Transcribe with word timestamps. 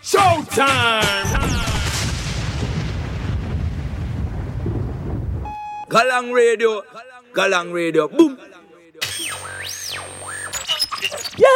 Showtime! 0.00 1.26
Galang 5.90 6.32
Radio, 6.32 6.82
Galang 7.34 7.72
Radio, 7.72 8.06
boom! 8.06 8.38
Yay! 11.36 11.46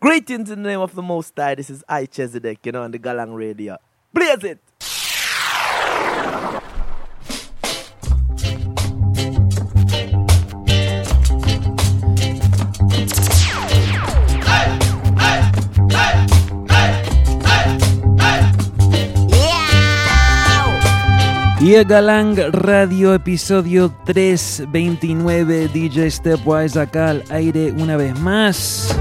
Greetings 0.00 0.50
in 0.50 0.62
the 0.62 0.68
name 0.68 0.80
of 0.80 0.94
the 0.94 1.00
Most 1.00 1.32
High. 1.34 1.54
This 1.54 1.70
is 1.70 1.82
I 1.88 2.04
Chesedek, 2.04 2.58
you 2.66 2.72
know, 2.72 2.82
on 2.82 2.90
the 2.90 2.98
Galang 2.98 3.34
Radio. 3.34 3.78
Blaze 4.12 4.44
it! 4.44 4.67
Galang 21.68 22.34
Radio, 22.50 23.12
episodio 23.12 23.92
329, 24.06 25.68
DJ 25.68 26.10
Stepwise 26.10 26.80
acá 26.80 27.10
al 27.10 27.24
aire 27.28 27.72
una 27.72 27.98
vez 27.98 28.18
más. 28.18 28.96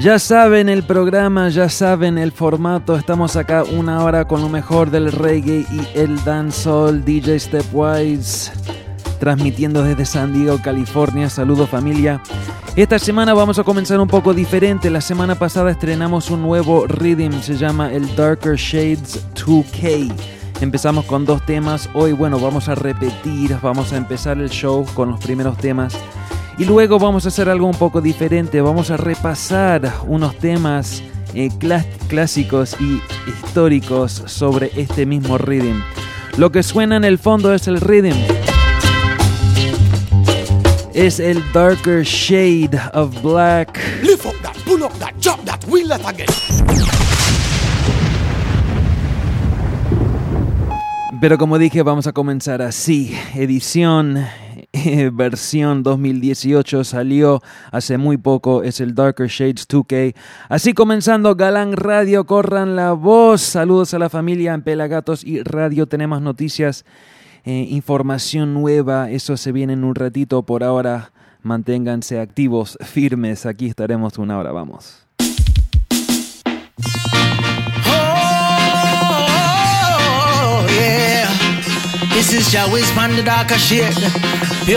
Ya 0.00 0.18
saben 0.18 0.70
el 0.70 0.84
programa, 0.84 1.50
ya 1.50 1.68
saben 1.68 2.16
el 2.16 2.32
formato, 2.32 2.96
estamos 2.96 3.36
acá 3.36 3.62
una 3.64 4.02
hora 4.02 4.24
con 4.24 4.40
lo 4.40 4.48
mejor 4.48 4.90
del 4.90 5.12
reggae 5.12 5.66
y 5.70 5.86
el 5.94 6.24
dancehall, 6.24 7.04
DJ 7.04 7.38
Stepwise, 7.38 8.50
transmitiendo 9.18 9.82
desde 9.82 10.04
San 10.04 10.32
Diego, 10.32 10.58
California. 10.62 11.28
Saludos 11.30 11.68
familia. 11.68 12.20
Esta 12.76 12.98
semana 12.98 13.34
vamos 13.34 13.58
a 13.58 13.64
comenzar 13.64 13.98
un 13.98 14.08
poco 14.08 14.34
diferente. 14.34 14.90
La 14.90 15.00
semana 15.00 15.34
pasada 15.34 15.70
estrenamos 15.70 16.30
un 16.30 16.42
nuevo 16.42 16.86
rhythm, 16.86 17.40
se 17.42 17.56
llama 17.56 17.92
el 17.92 18.14
Darker 18.14 18.56
Shades 18.56 19.24
2K. 19.34 20.12
Empezamos 20.60 21.04
con 21.04 21.24
dos 21.24 21.44
temas, 21.46 21.88
hoy 21.94 22.12
bueno 22.12 22.38
vamos 22.40 22.68
a 22.68 22.74
repetir, 22.74 23.56
vamos 23.62 23.92
a 23.92 23.96
empezar 23.96 24.38
el 24.38 24.50
show 24.50 24.84
con 24.94 25.10
los 25.10 25.20
primeros 25.20 25.56
temas 25.56 25.96
y 26.58 26.64
luego 26.64 26.98
vamos 26.98 27.24
a 27.24 27.28
hacer 27.28 27.48
algo 27.48 27.66
un 27.68 27.76
poco 27.76 28.00
diferente, 28.00 28.60
vamos 28.60 28.90
a 28.90 28.96
repasar 28.96 29.92
unos 30.08 30.36
temas 30.36 31.00
eh, 31.34 31.50
clás- 31.60 31.86
clásicos 32.08 32.74
y 32.80 33.00
históricos 33.30 34.22
sobre 34.26 34.72
este 34.74 35.06
mismo 35.06 35.38
rhythm. 35.38 35.80
Lo 36.36 36.50
que 36.50 36.64
suena 36.64 36.96
en 36.96 37.04
el 37.04 37.18
fondo 37.18 37.54
es 37.54 37.68
el 37.68 37.80
rhythm 37.80 38.16
es 40.98 41.20
el 41.20 41.40
darker 41.52 42.02
shade 42.02 42.76
of 42.92 43.22
black. 43.22 43.78
Lift 44.02 44.26
up 44.26 44.34
that, 44.42 44.56
pull 44.64 44.82
up 44.82 44.92
that, 44.98 45.14
drop 45.20 45.44
that, 45.44 45.64
wheel 45.68 45.86
that 45.88 46.04
again. 46.04 46.26
Pero 51.20 51.38
como 51.38 51.58
dije, 51.58 51.82
vamos 51.82 52.08
a 52.08 52.12
comenzar 52.12 52.62
así. 52.62 53.16
Edición, 53.36 54.24
eh, 54.72 55.10
versión 55.12 55.84
2018 55.84 56.82
salió 56.82 57.42
hace 57.70 57.96
muy 57.96 58.16
poco, 58.16 58.64
es 58.64 58.80
el 58.80 58.96
Darker 58.96 59.28
Shades 59.28 59.68
2K. 59.68 60.16
Así 60.48 60.74
comenzando 60.74 61.36
Galán 61.36 61.74
Radio, 61.76 62.24
corran 62.26 62.74
la 62.74 62.92
voz. 62.92 63.40
Saludos 63.40 63.94
a 63.94 64.00
la 64.00 64.10
familia 64.10 64.52
en 64.52 64.62
Pelagatos 64.62 65.22
y 65.22 65.44
Radio. 65.44 65.86
Tenemos 65.86 66.20
noticias, 66.20 66.84
eh, 67.44 67.66
información 67.70 68.54
nueva. 68.54 69.10
Eso 69.10 69.36
se 69.36 69.52
viene 69.52 69.74
en 69.74 69.84
un 69.84 69.94
ratito. 69.94 70.42
Por 70.42 70.64
ahora, 70.64 71.12
manténganse 71.42 72.20
activos, 72.20 72.78
firmes. 72.80 73.46
Aquí 73.46 73.66
estaremos 73.66 74.18
una 74.18 74.38
hora. 74.38 74.52
Vamos. 74.52 75.04
Oh, 77.86 80.66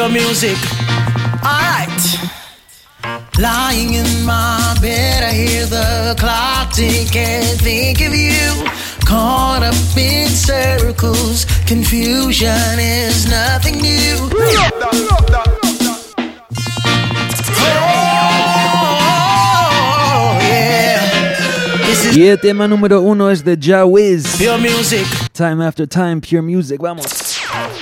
music. 0.09 0.58
Alright. 1.44 1.90
Lying 3.40 3.96
in 3.96 4.25
my 4.25 4.75
bed, 4.80 5.24
I 5.24 5.34
hear 5.34 5.66
the 5.66 6.16
of 8.02 8.14
you. 8.14 8.81
Caught 9.11 9.63
up 9.63 9.97
in 9.97 10.29
circles, 10.29 11.44
confusion 11.67 12.79
is 12.79 13.27
nothing 13.29 13.81
new. 13.81 14.29
Yeah. 14.53 14.69
This 21.88 22.05
is 22.05 22.17
Y 22.17 22.27
el 22.27 22.39
tema 22.39 22.67
número 22.67 23.01
uno 23.01 23.29
es 23.29 23.44
de 23.44 23.57
Jawiz. 23.57 24.23
pure 24.38 24.57
music. 24.57 25.05
Time 25.33 25.61
after 25.61 25.85
time, 25.88 26.22
pure 26.22 26.41
music. 26.41 26.79
Vamos. 26.81 27.38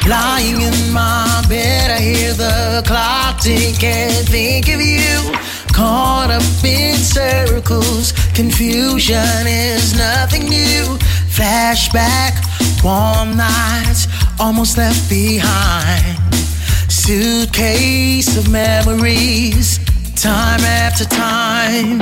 Lying 0.07 0.61
in 0.61 0.91
my 0.94 1.44
bed, 1.47 1.91
I 1.91 2.00
hear 2.01 2.34
the 2.34 2.81
clock 2.85 3.40
tick 3.40 3.84
and 3.84 4.28
think 4.28 4.67
of 4.69 4.81
you. 4.81 5.31
Caught 5.73 6.31
up 6.31 6.63
in 6.63 6.96
circles, 6.97 8.13
confusion 8.34 9.46
is 9.47 9.96
nothing 9.96 10.50
new. 10.50 10.97
Flashback, 11.40 12.36
warm 12.84 13.38
nights, 13.38 14.10
almost 14.42 14.78
left 14.78 15.10
behind. 15.10 16.18
Suitcase 16.92 18.36
of 18.36 18.52
memories, 18.52 19.80
time 20.16 20.60
after 20.60 21.06
time. 21.06 22.02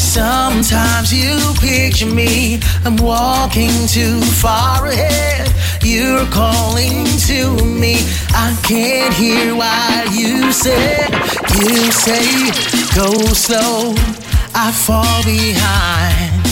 Sometimes 0.00 1.12
you 1.12 1.38
picture 1.60 2.12
me, 2.12 2.58
I'm 2.84 2.96
walking 2.96 3.70
too 3.86 4.20
far 4.20 4.88
ahead. 4.88 5.48
You're 5.84 6.26
calling 6.26 7.04
to 7.28 7.64
me, 7.64 7.98
I 8.34 8.58
can't 8.64 9.14
hear 9.14 9.54
what 9.54 10.12
you 10.12 10.50
say. 10.50 11.06
You 11.54 11.92
say, 11.92 12.50
go 12.96 13.12
slow, 13.30 13.94
I 14.56 14.72
fall 14.72 15.22
behind. 15.22 16.51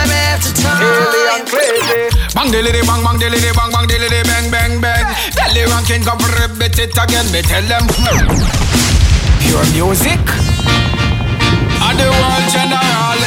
Bang 2.41 2.49
dilly 2.49 2.81
bang 2.81 3.03
bang 3.05 3.17
dilly 3.21 3.37
bang 3.53 3.69
bang 3.69 3.85
dilly 3.85 4.21
bang 4.25 4.49
bang 4.49 4.81
bang. 4.81 5.05
Tell 5.37 5.53
the 5.53 5.61
ranking 5.69 6.01
come 6.01 6.17
repeat 6.41 6.73
it 6.81 6.97
again. 6.97 7.29
Me 7.29 7.45
tell 7.45 7.61
them. 7.69 7.85
Pure 9.45 9.69
music. 9.77 10.17
And 11.85 12.01
the 12.01 12.09
world 12.09 12.45
general. 12.49 13.21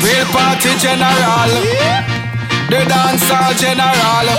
Real 0.00 0.24
party 0.32 0.72
general. 0.80 1.52
The 2.72 2.88
dancehall 2.88 3.52
general. 3.60 4.32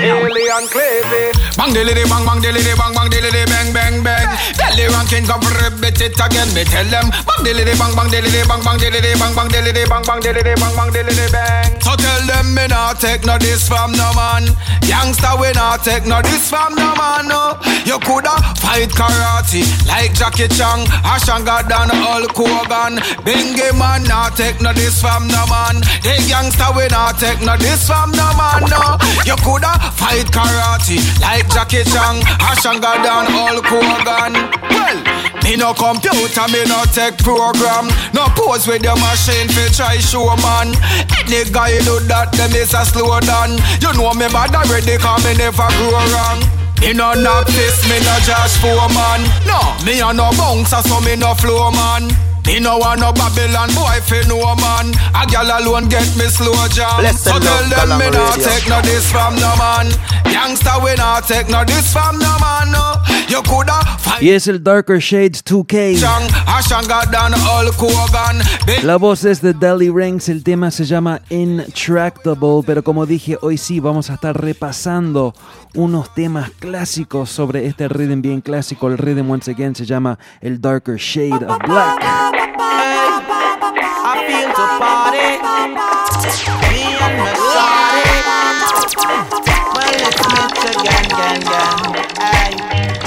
Alien 0.00 0.64
Clavy. 0.72 1.28
Bang 1.60 1.76
dilly 1.76 1.92
bang 1.92 2.24
bang 2.24 2.40
dilly 2.40 2.72
bang 2.72 2.92
bang 2.96 3.08
dilly 3.12 3.44
bang 3.52 3.68
bang 3.76 3.96
bang. 4.00 4.28
Tell 4.56 4.72
the 4.72 4.88
ranking 4.96 5.28
come 5.28 5.44
repeat 5.60 6.00
it 6.00 6.16
again. 6.16 6.48
Me 6.56 6.64
tell 6.64 6.88
them. 6.88 7.12
Bang 7.12 7.44
dilly 7.44 7.68
bang 7.76 7.92
bang 7.92 8.08
dilly 8.08 8.40
bang 8.48 8.64
bang 8.64 8.78
dilly 8.80 9.12
bang 9.12 9.34
bang 9.36 9.48
dilly 9.52 9.84
bang 9.84 10.02
bang 10.08 10.20
dilly 10.24 10.54
bang 10.56 10.72
bang 10.72 10.88
dilly 10.88 11.28
bang. 11.28 11.68
So 11.84 11.97
tell 12.18 12.26
them 12.26 12.54
me 12.54 12.66
not 12.66 13.00
take 13.00 13.24
no 13.24 13.38
this 13.38 13.68
from 13.68 13.92
no 13.92 14.12
man. 14.14 14.44
Youngster 14.82 15.30
we 15.40 15.52
not 15.52 15.84
take 15.84 16.06
no 16.06 16.20
this 16.22 16.48
from 16.48 16.74
no 16.74 16.94
man. 16.96 17.28
No. 17.28 17.58
You 17.84 17.98
coulda 18.00 18.34
fight 18.58 18.90
karate 18.90 19.62
like 19.86 20.14
Jackie 20.14 20.48
Chan, 20.48 20.86
Ashanga 21.06 21.68
Dan, 21.68 21.90
Hulk 21.90 22.34
Hogan. 22.34 22.98
Bingy 23.24 23.70
man 23.78 24.02
not 24.04 24.36
take 24.36 24.60
no 24.60 24.72
this 24.72 25.00
from 25.00 25.28
no 25.28 25.46
man. 25.46 25.80
The 26.02 26.18
youngster 26.26 26.70
we 26.76 26.88
not 26.88 27.18
take 27.18 27.40
no 27.40 27.56
this 27.56 27.86
from 27.86 28.10
no 28.12 28.26
man. 28.34 28.66
No. 28.70 28.98
You 29.24 29.36
coulda 29.44 29.72
fight 29.94 30.26
karate 30.30 30.98
like 31.20 31.48
Jackie 31.50 31.84
Chan, 31.84 32.22
Ashanga 32.42 33.02
Dan, 33.02 33.26
Hulk 33.28 33.66
Hogan. 33.66 34.34
Well, 34.70 34.98
me 35.44 35.56
no 35.56 35.72
computer, 35.74 36.48
me 36.48 36.64
no 36.66 36.84
tech 36.92 37.18
program. 37.18 37.88
No 38.12 38.26
pose 38.34 38.66
with 38.66 38.82
your 38.82 38.96
machine 38.96 39.48
fi 39.48 39.68
try 39.68 39.96
show 39.98 40.34
man. 40.42 40.74
Any 41.20 41.44
guy 41.50 41.78
do 41.84 42.00
that, 42.08 42.32
them 42.32 42.52
is 42.56 42.74
a 42.74 42.84
slow 42.84 43.20
down. 43.20 43.60
You 43.78 43.92
know 43.94 44.12
me 44.16 44.26
bad 44.32 44.56
already, 44.56 44.96
cause 44.98 45.22
me 45.24 45.36
never 45.36 45.68
grow 45.78 46.02
wrong. 46.12 46.40
Me 46.80 46.92
no 46.92 47.12
knock 47.14 47.46
this, 47.46 47.82
me 47.88 47.98
no 48.00 48.14
Josh 48.24 48.56
Foreman. 48.58 49.22
No, 49.46 49.60
me 49.84 50.00
a 50.00 50.12
no 50.12 50.30
bouncer, 50.36 50.82
so 50.82 51.00
me 51.00 51.16
no 51.16 51.34
flow 51.34 51.70
man. 51.70 52.08
Me 52.48 52.60
no 52.60 52.78
want 52.78 53.00
no 53.00 53.12
Babylon 53.12 53.68
boy 53.76 54.00
fi 54.08 54.24
no 54.26 54.40
man. 54.56 54.88
A 55.12 55.26
gal 55.28 55.52
alone 55.52 55.86
get 55.90 56.08
me 56.16 56.24
slow 56.32 56.56
jam. 56.68 56.96
Bless 56.98 57.20
so 57.20 57.38
tell 57.38 57.68
them 57.68 57.98
me 58.00 58.08
not 58.08 58.40
take 58.40 58.66
no 58.66 58.80
this 58.80 59.04
from 59.12 59.34
no 59.36 59.52
man. 59.60 59.92
Youngster 60.32 60.80
we 60.82 60.94
not 60.94 61.28
take 61.28 61.50
no 61.50 61.62
this 61.64 61.92
from 61.92 62.18
no 62.18 62.38
man. 62.40 62.72
No. 62.72 62.94
You 63.28 63.42
coulda 63.42 63.78
fight 63.98 64.22
Y 64.22 64.30
es 64.30 64.48
el 64.48 64.62
Darker 64.64 64.98
Shades 64.98 65.44
2K. 65.44 65.98
strong, 65.98 66.24
a 66.46 66.62
stronger 66.62 67.04
than 67.12 67.34
Hulk 67.34 67.76
Hogan. 67.76 68.40
Big 68.66 68.82
La 68.82 68.96
voz 68.96 69.24
es 69.26 69.42
de 69.42 69.52
Deli 69.52 69.90
Ranks, 69.90 70.30
el 70.30 70.42
tema 70.42 70.70
se 70.70 70.86
llama 70.86 71.20
Intractable, 71.28 72.62
pero 72.64 72.82
como 72.82 73.04
dije, 73.04 73.36
hoy 73.42 73.58
sí 73.58 73.78
vamos 73.78 74.08
a 74.08 74.14
estar 74.14 74.40
repasando 74.40 75.34
unos 75.74 76.12
temas 76.14 76.50
clásicos 76.58 77.30
sobre 77.30 77.66
este 77.66 77.88
rhythm 77.88 78.20
bien 78.20 78.40
clásico. 78.40 78.88
El 78.88 78.98
rhythm 78.98 79.30
once 79.30 79.50
again 79.50 79.74
se 79.74 79.86
llama 79.86 80.18
el 80.40 80.60
Darker 80.60 80.98
Shade 80.98 81.46
of 81.46 81.58
Black. 81.66 82.02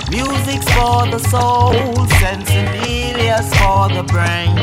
Music's 0.09 0.69
for 0.73 1.07
the 1.09 1.19
soul, 1.29 1.73
sensibility's 2.19 3.49
for 3.57 3.89
the 3.89 4.03
brain. 4.03 4.55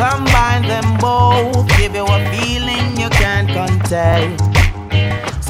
Combine 0.00 0.66
them 0.66 0.96
both, 0.98 1.68
give 1.76 1.94
you 1.94 2.06
a 2.06 2.30
feeling 2.30 2.96
you 2.96 3.10
can't 3.10 3.48
contain. 3.48 4.59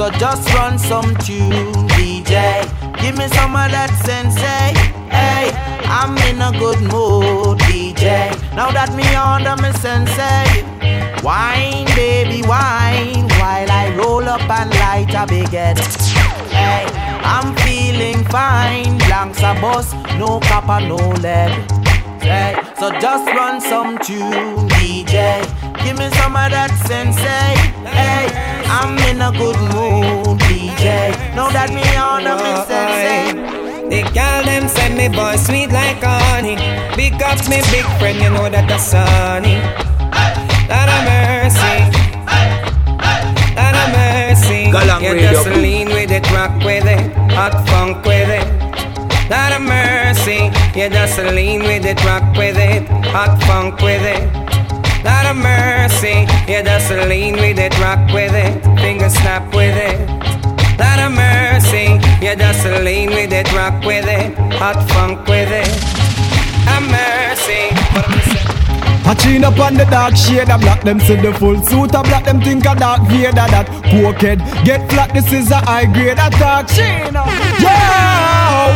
So 0.01 0.09
just 0.13 0.49
run 0.55 0.79
some 0.79 1.15
tune, 1.17 1.75
DJ. 1.93 2.65
Give 3.03 3.19
me 3.19 3.29
some 3.37 3.55
of 3.55 3.71
that 3.71 3.93
sensei. 4.01 4.73
Hey, 5.13 5.53
I'm 5.85 6.17
in 6.25 6.41
a 6.41 6.59
good 6.59 6.81
mood, 6.81 7.59
DJ. 7.69 8.33
Now 8.57 8.71
that 8.71 8.97
me 8.97 9.05
under 9.13 9.61
me 9.61 9.71
sensei. 9.77 10.65
Wine, 11.23 11.85
baby, 11.95 12.41
wine. 12.49 13.29
While 13.37 13.71
I 13.71 13.95
roll 13.95 14.25
up 14.27 14.41
and 14.49 14.71
light 14.81 15.13
a 15.13 15.27
big 15.27 15.51
head. 15.51 15.79
Hey, 16.49 16.89
I'm 17.21 17.55
feeling 17.57 18.25
fine. 18.33 18.97
Blanks 19.05 19.41
a 19.41 19.53
bus, 19.61 19.93
no 20.17 20.41
copper, 20.41 20.81
no 20.81 20.97
lead. 21.21 21.53
Hey, 22.23 22.57
so 22.79 22.91
just 23.05 23.27
run 23.37 23.61
some 23.61 23.99
tune, 23.99 24.67
DJ. 24.81 25.45
Give 25.85 25.99
me 25.99 26.09
some 26.17 26.37
of 26.41 26.49
that 26.57 26.73
sensei. 26.89 27.53
Hey, 27.85 28.60
I'm 28.71 28.97
in 29.11 29.21
a 29.21 29.33
good 29.33 29.59
mood, 29.75 30.39
DJ. 30.47 31.11
Know 31.35 31.51
that 31.51 31.71
me 31.75 31.83
on 31.99 32.23
a 32.23 32.39
me 32.39 32.55
sensei. 32.71 33.35
The 33.91 34.03
girl 34.15 34.45
them 34.47 34.69
send 34.69 34.97
me 34.97 35.09
boy 35.09 35.35
sweet 35.35 35.73
like 35.73 35.99
honey. 35.99 36.55
Big 36.95 37.21
up 37.21 37.43
me 37.51 37.59
big 37.75 37.87
friend, 37.99 38.19
you 38.23 38.31
know 38.31 38.49
that 38.49 38.69
that's 38.69 38.95
sunny. 38.95 39.59
Lot 40.71 40.87
of 40.87 41.03
mercy. 41.03 41.77
Lot 43.59 43.75
of 43.75 43.89
mercy. 43.91 44.71
Galang 44.71 45.03
you 45.03 45.15
Radio. 45.15 45.33
just 45.33 45.49
lean 45.49 45.89
with 45.89 46.13
it, 46.13 46.31
rock 46.31 46.55
with 46.63 46.87
it, 46.87 47.13
hot 47.35 47.67
funk 47.67 48.05
with 48.07 48.31
it. 48.31 48.47
Lot 49.29 49.51
of 49.51 49.63
mercy. 49.63 50.47
You 50.79 50.89
just 50.89 51.19
lean 51.19 51.65
with 51.65 51.85
it, 51.85 51.99
rock 52.05 52.23
with 52.37 52.57
it, 52.57 52.87
hot 53.11 53.43
funk 53.43 53.81
with 53.81 54.07
it. 54.07 54.50
Lot 55.05 55.27
of 55.27 55.37
mercy. 55.37 56.27
You 56.51 56.63
just 56.63 56.91
lean 56.91 57.35
with 57.37 57.59
it, 57.59 57.79
rock 57.81 58.13
with 58.13 58.35
it, 58.35 58.63
finger 58.81 59.09
snap 59.09 59.55
with 59.55 59.77
it. 59.77 59.99
Lot 60.79 60.99
of 60.99 61.13
mercy. 61.13 61.99
You 62.25 62.37
just 62.37 62.65
lean 62.85 63.11
with 63.11 63.33
it, 63.33 63.53
rock 63.53 63.85
with 63.85 64.07
it, 64.07 64.37
hot 64.55 64.79
funk 64.91 65.27
with 65.27 65.51
it. 65.51 65.69
Have 66.69 66.83
mercy. 66.83 67.69
I? 67.73 68.31
A 69.11 69.15
chin 69.17 69.43
up 69.43 69.59
on 69.59 69.75
the 69.75 69.85
dark 69.87 70.15
shade 70.15 70.49
of 70.51 70.61
black, 70.61 70.85
them 70.85 71.01
see 71.01 71.17
the 71.17 71.35
full 71.35 71.61
suit 71.65 71.95
of 71.97 72.05
black, 72.05 72.27
them 72.27 72.41
think 72.41 72.65
a 72.65 72.77
dark 72.77 73.03
Vader 73.09 73.33
that 73.33 73.67
cokehead 73.91 74.39
get 74.65 74.89
flat, 74.89 75.13
this 75.13 75.33
is 75.33 75.51
a 75.51 75.57
high 75.57 75.87
grade 75.87 76.13
attack. 76.13 76.69
Chin 76.69 77.17
up. 77.17 77.27
Yeah, 77.59 78.70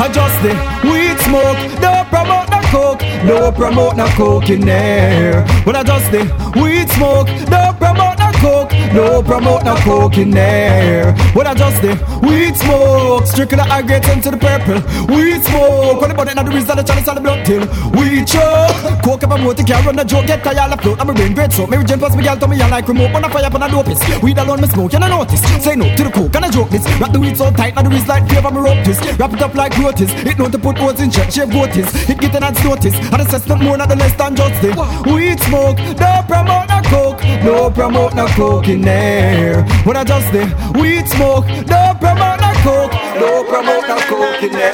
boom. 0.00 0.10
Adjust 0.10 0.42
the 0.42 0.52
weed 0.88 1.18
smoke, 1.20 1.80
don't 1.80 2.08
promote 2.08 2.50
no 2.50 2.60
coke, 2.70 3.00
don't 3.26 3.54
promote 3.54 3.96
no 3.96 4.06
coke 4.08 4.50
in 4.50 4.60
there. 4.60 5.44
But 5.64 5.86
just 5.86 6.10
the 6.10 6.24
weed 6.60 6.88
smoke, 6.90 7.26
don't 7.48 7.76
promote 7.78 8.18
no 8.18 8.30
coke, 8.40 8.70
don't 8.94 9.26
promote 9.26 9.64
no 9.64 9.76
coke 9.76 10.18
in 10.18 10.30
there. 10.30 11.14
But 11.34 11.56
just 11.56 11.82
the 11.82 11.92
weed 12.22 12.56
smoke, 12.56 13.26
strictly 13.26 13.56
the 13.56 13.64
high 13.64 13.80
into 13.80 14.30
the 14.30 14.38
purple. 14.38 14.80
Weed 15.14 15.42
smoke, 15.44 16.00
when 16.00 16.10
the 16.10 16.14
body 16.14 16.34
not 16.34 16.46
the 16.46 16.52
reason 16.52 16.76
the 16.76 16.82
chalice 16.82 17.08
on 17.08 17.16
the 17.16 17.20
blood 17.20 17.44
till 17.44 17.60
we 17.98 18.24
choke. 18.24 19.02
Coke 19.04 19.24
up 19.24 19.32
a 19.32 19.38
motor, 19.38 19.62
can't 19.62 19.84
run 19.84 19.98
a 19.98 20.04
joke, 20.04 20.26
get 20.26 20.42
tired 20.42 20.72
of 20.72 20.80
float. 20.80 21.00
I'm 21.00 21.10
a 21.10 21.14
brain 21.14 21.34
great 21.34 21.52
so 21.52 21.66
Mary 21.66 21.84
Jane 21.84 21.98
plus 21.98 22.14
girl 22.16 22.36
to 22.36 22.48
me, 22.48 22.60
I 22.60 22.68
like 22.68 22.88
remote, 22.88 23.12
when 23.12 23.24
I 23.24 23.28
fire 23.28 23.44
up 23.44 23.54
on 23.54 23.62
a 23.62 23.68
dope 23.68 23.88
is. 23.88 24.00
Weed 24.22 24.38
alone 24.38 24.60
me 24.62 24.68
smoke, 24.68 24.94
and 24.94 25.04
I 25.04 25.08
notice. 25.08 25.42
Say 25.62 25.76
no 25.76 25.94
to 25.94 26.04
the 26.04 26.10
coke, 26.10 26.34
and 26.36 26.44
I 26.44 26.50
joke 26.50 26.70
this. 26.70 26.84
Wrap 26.98 27.12
the 27.12 27.20
weed 27.20 27.36
so 27.36 27.50
tight, 27.50 27.74
now 27.74 27.82
the 27.82 27.90
wrist 27.90 28.08
like 28.08 28.26
flavor 28.28 28.50
me 28.50 28.60
rope 28.60 28.84
twist. 28.84 29.04
Wrap 29.18 29.32
it 29.34 29.42
up 29.42 29.54
like 29.54 29.76
rotis. 29.90 30.10
It 30.26 30.38
know 30.38 30.48
to 30.48 30.58
put 30.58 30.78
words 30.80 31.00
in 31.00 31.10
check, 31.10 31.30
shave 31.30 31.48
goaties. 31.48 32.08
It 32.08 32.18
get 32.18 32.34
an 32.34 32.44
ad's 32.44 32.62
notice. 32.64 32.94
And 32.94 33.22
assess 33.22 33.46
not 33.46 33.60
more, 33.62 33.76
not 33.76 33.88
the 33.88 33.96
less 33.96 34.14
than 34.16 34.36
just 34.36 34.62
the 34.62 34.70
weed 35.12 35.40
smoke. 35.40 35.76
Don't 35.76 36.26
promote 36.26 36.68
no 36.68 36.80
coke, 36.86 37.22
no 37.44 37.70
promote 37.70 38.14
no 38.14 38.26
coke 38.28 38.68
in 38.68 38.82
there. 38.82 39.62
When 39.84 39.96
I 39.96 40.04
just 40.04 40.32
the 40.32 40.44
weed 40.78 41.08
smoke, 41.08 41.46
don't 41.66 41.98
promote 41.98 42.40
no 42.40 42.52
coke, 42.62 42.92
no 43.18 43.44
promote 43.44 43.88
no 43.88 43.98
coke 44.08 44.42
in 44.42 44.52
there. 44.52 44.72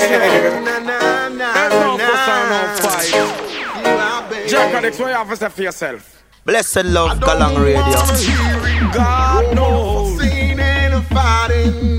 Jack 4.48 4.74
Addicts, 4.74 4.98
what 4.98 5.08
you 5.08 5.14
have 5.14 5.28
to 5.28 5.36
say 5.36 5.48
for 5.48 5.62
yourself? 5.62 6.22
Blessed 6.44 6.84
love, 6.84 7.18
Galang 7.18 7.58
Radio. 7.58 8.92
God 8.92 9.54
knows. 9.56 10.20
Seen 10.20 10.60
and 10.60 11.04
fighting, 11.06 11.72
baby. 11.72 11.76
Hold 11.76 11.82
me 11.82 11.95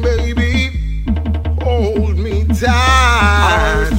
tight. 2.59 3.89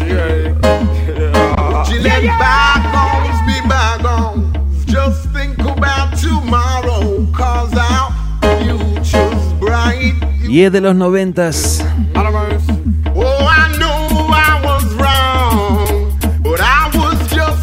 Gillette 1.87 2.31
bygones 2.38 3.40
be 3.46 3.56
bygones. 3.69 4.84
Just 4.87 5.28
think 5.32 5.58
about 5.60 6.16
tomorrow, 6.19 7.26
cause 7.32 7.72
our 7.75 8.12
future's 8.40 9.52
bright. 9.60 10.14
Y 10.49 10.62
es 10.62 10.72
de 10.72 10.81
los 10.81 10.94
noventas. 10.94 11.84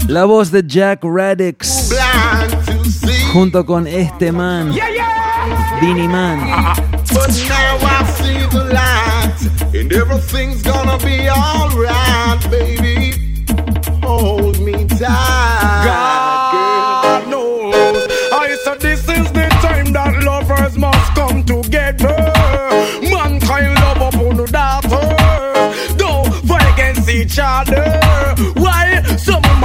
La 0.07 0.23
voz 0.23 0.51
de 0.51 0.63
Jack 0.65 1.03
Radix 1.03 1.93
junto 3.33 3.65
con 3.65 3.85
este 3.85 4.31
man, 4.31 4.73
Man. 5.81 6.39
And 9.79 9.91
everything's 9.91 10.61
gonna 10.61 10.97
be 10.99 11.29
alright, 11.29 12.49
baby. 12.49 13.11
Hold 14.03 14.59
me 14.59 14.85
tight. 14.85 15.81
God 15.85 17.27
knows. 17.27 18.07
Ah, 18.31 18.41
I 18.41 18.55
said 18.63 18.79
this 18.79 19.01
is 19.01 19.31
the 19.33 19.47
time 19.61 19.91
that 19.93 20.23
lovers 20.23 20.77
must 20.77 21.15
come 21.15 21.43
together. 21.43 22.15
Mankind 23.01 23.73
love 23.75 24.01
up 24.01 24.15
on 24.15 24.37
the 24.37 24.47
daughter. 24.47 25.97
Don't 25.97 26.33
fight 26.47 26.73
against 26.73 27.09
each 27.09 27.37
other. 27.41 27.83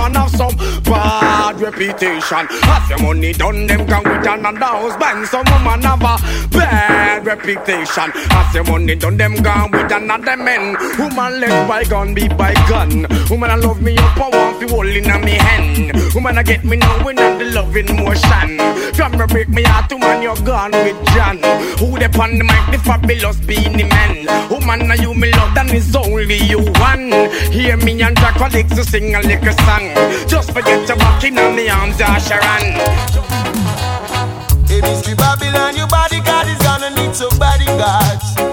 Man 0.01 0.15
have 0.15 0.31
some 0.31 0.57
bad 0.85 1.61
reputation. 1.61 2.47
As 2.49 2.89
your 2.89 3.03
money 3.03 3.35
done, 3.35 3.67
them 3.67 3.87
come 3.87 4.05
with 4.05 4.27
another 4.27 4.65
husband. 4.65 5.27
Some 5.29 5.45
woman 5.53 5.83
have 5.83 6.01
a 6.01 6.17
bad 6.57 7.27
reputation. 7.27 8.11
As 8.15 8.55
your 8.55 8.65
money 8.65 8.95
done, 8.95 9.19
them 9.19 9.35
gone 9.43 9.71
with 9.71 9.93
another 9.93 10.39
man. 10.39 10.77
Woman 10.99 11.41
let 11.41 11.69
bygone 11.69 12.15
be 12.15 12.29
by 12.29 12.55
gun. 12.67 13.07
Woman 13.29 13.51
I 13.51 13.57
love 13.57 13.83
me 13.83 13.95
up, 13.99 14.17
I 14.17 14.29
want 14.31 14.61
to 14.61 14.69
hold 14.69 14.87
in 14.87 15.05
me 15.23 15.33
hand. 15.33 16.15
Woman 16.15 16.39
I 16.39 16.43
get 16.45 16.65
me 16.65 16.79
now 16.79 17.05
when 17.05 17.19
I'm 17.19 17.39
the 17.39 17.45
loving 17.53 17.95
motion. 17.97 18.59
From 18.95 19.13
me 19.13 19.27
break 19.27 19.49
me 19.51 19.63
heart, 19.65 19.93
woman 19.93 20.23
you're 20.23 20.37
gone 20.37 20.73
with 20.73 20.97
John. 21.13 21.37
Who 21.79 21.99
the 21.99 22.09
on 22.21 22.39
the 22.39 22.45
mic, 22.45 22.65
the 22.73 22.79
fabulous 22.79 23.37
Beenie 23.41 23.85
Man. 23.85 24.49
Woman 24.51 24.89
now 24.89 24.95
you 24.95 25.13
me 25.15 25.31
love, 25.33 25.55
then 25.55 25.69
it's 25.71 25.95
only 25.95 26.37
you 26.37 26.61
one. 26.81 27.13
Hear 27.53 27.77
me 27.77 28.01
and 28.03 28.17
Jack 28.17 28.41
Alex 28.41 28.75
to 28.77 28.85
sing 28.85 29.15
a 29.15 29.21
little 29.21 29.53
song. 29.53 29.90
Just 30.27 30.53
forget 30.53 30.87
your 30.89 30.97
back 30.97 31.25
in 31.25 31.39
on 31.39 31.55
me 31.57 31.69
arms, 31.69 31.97
ah, 32.01 32.17
Asheran. 32.17 32.77
Hey, 34.69 34.81
Mr. 34.81 35.17
Babylon, 35.17 35.77
your 35.77 35.89
bodyguard 35.89 36.49
is 36.49 36.59
gonna 36.59 36.91
need 36.91 37.15
some 37.15 37.37
bodyguards. 37.39 38.50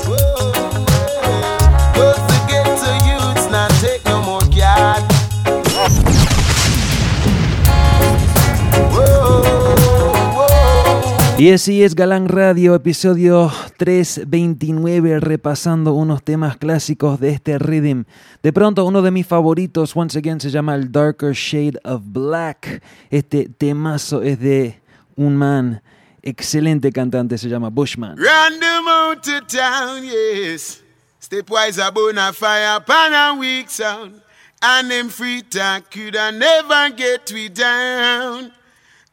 Y 11.39 11.51
así 11.51 11.83
es 11.83 11.93
Galán 11.93 12.29
Radio, 12.29 12.73
episodio 12.73 13.51
329 13.77 15.19
repasando 15.19 15.93
unos 15.93 16.23
temas 16.23 16.57
clásicos 16.57 17.19
de 17.19 17.29
este 17.29 17.59
rhythm. 17.59 18.05
De 18.41 18.51
pronto 18.51 18.83
uno 18.85 19.03
de 19.03 19.11
mis 19.11 19.27
favoritos, 19.27 19.95
once 19.95 20.17
again, 20.17 20.41
se 20.41 20.49
llama 20.49 20.73
el 20.73 20.91
Darker 20.91 21.33
Shade 21.33 21.79
of 21.83 22.01
Black. 22.05 22.81
Este 23.11 23.49
temazo 23.49 24.23
es 24.23 24.39
de 24.39 24.81
un 25.15 25.37
man, 25.37 25.83
excelente 26.23 26.91
cantante, 26.91 27.37
se 27.37 27.49
llama 27.49 27.69
Bushman. 27.69 28.17
Random 28.17 28.87
out 28.87 29.21
to 29.21 29.39
town, 29.41 30.03
yes. 30.03 30.81
Stepwise 31.19 31.79
a 31.79 31.91
bona 31.91 32.33
fire, 32.33 32.83
pan 32.83 33.13
a 33.13 33.33
weak 33.39 33.69
sound. 33.69 34.23
And 34.63 34.89
them 34.89 35.09
free 35.09 35.43
talk 35.43 35.91
could 35.91 36.15
I 36.15 36.31
never 36.31 36.89
get 36.95 37.31
we 37.31 37.47
down. 37.47 38.56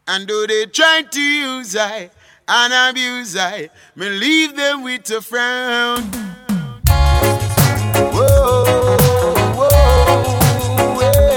And 0.07 0.27
though 0.27 0.45
they 0.45 0.67
try 0.67 1.01
to 1.01 1.21
use 1.21 1.75
I 1.75 2.11
and 2.47 2.73
abuse 2.91 3.35
I, 3.35 3.69
me 3.95 4.07
leave 4.07 4.55
them 4.55 4.83
with 4.83 5.09
a 5.09 5.19
frown. 5.19 6.03
Whoa, 8.13 8.97
whoa, 9.55 9.57
well, 9.57 11.35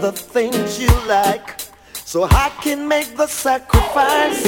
the 0.00 0.12
things 0.12 0.80
you 0.80 0.88
like 1.06 1.60
so 1.92 2.24
I 2.24 2.50
can 2.62 2.88
make 2.88 3.18
the 3.18 3.26
sacrifice. 3.26 4.46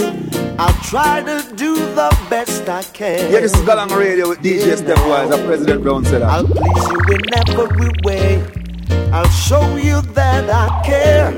I'll 0.58 0.82
try 0.82 1.20
to 1.20 1.54
do 1.54 1.74
the 1.94 2.10
best 2.30 2.66
I 2.70 2.82
can. 2.82 3.30
Yeah, 3.30 3.40
this 3.40 3.54
is 3.54 3.60
Galang 3.60 3.94
Radio 3.94 4.30
with 4.30 4.38
DJ 4.38 4.76
Stepwise 4.76 5.30
and 5.30 5.44
President 5.46 5.82
Brown 5.82 6.06
said 6.06 6.22
I'll 6.22 6.46
please 6.46 6.84
you 6.88 7.16
in 7.16 7.22
every 7.48 7.92
way. 8.02 8.42
I'll 9.12 9.28
show 9.28 9.76
you 9.76 10.00
that 10.16 10.48
I 10.48 10.82
care. 10.86 11.34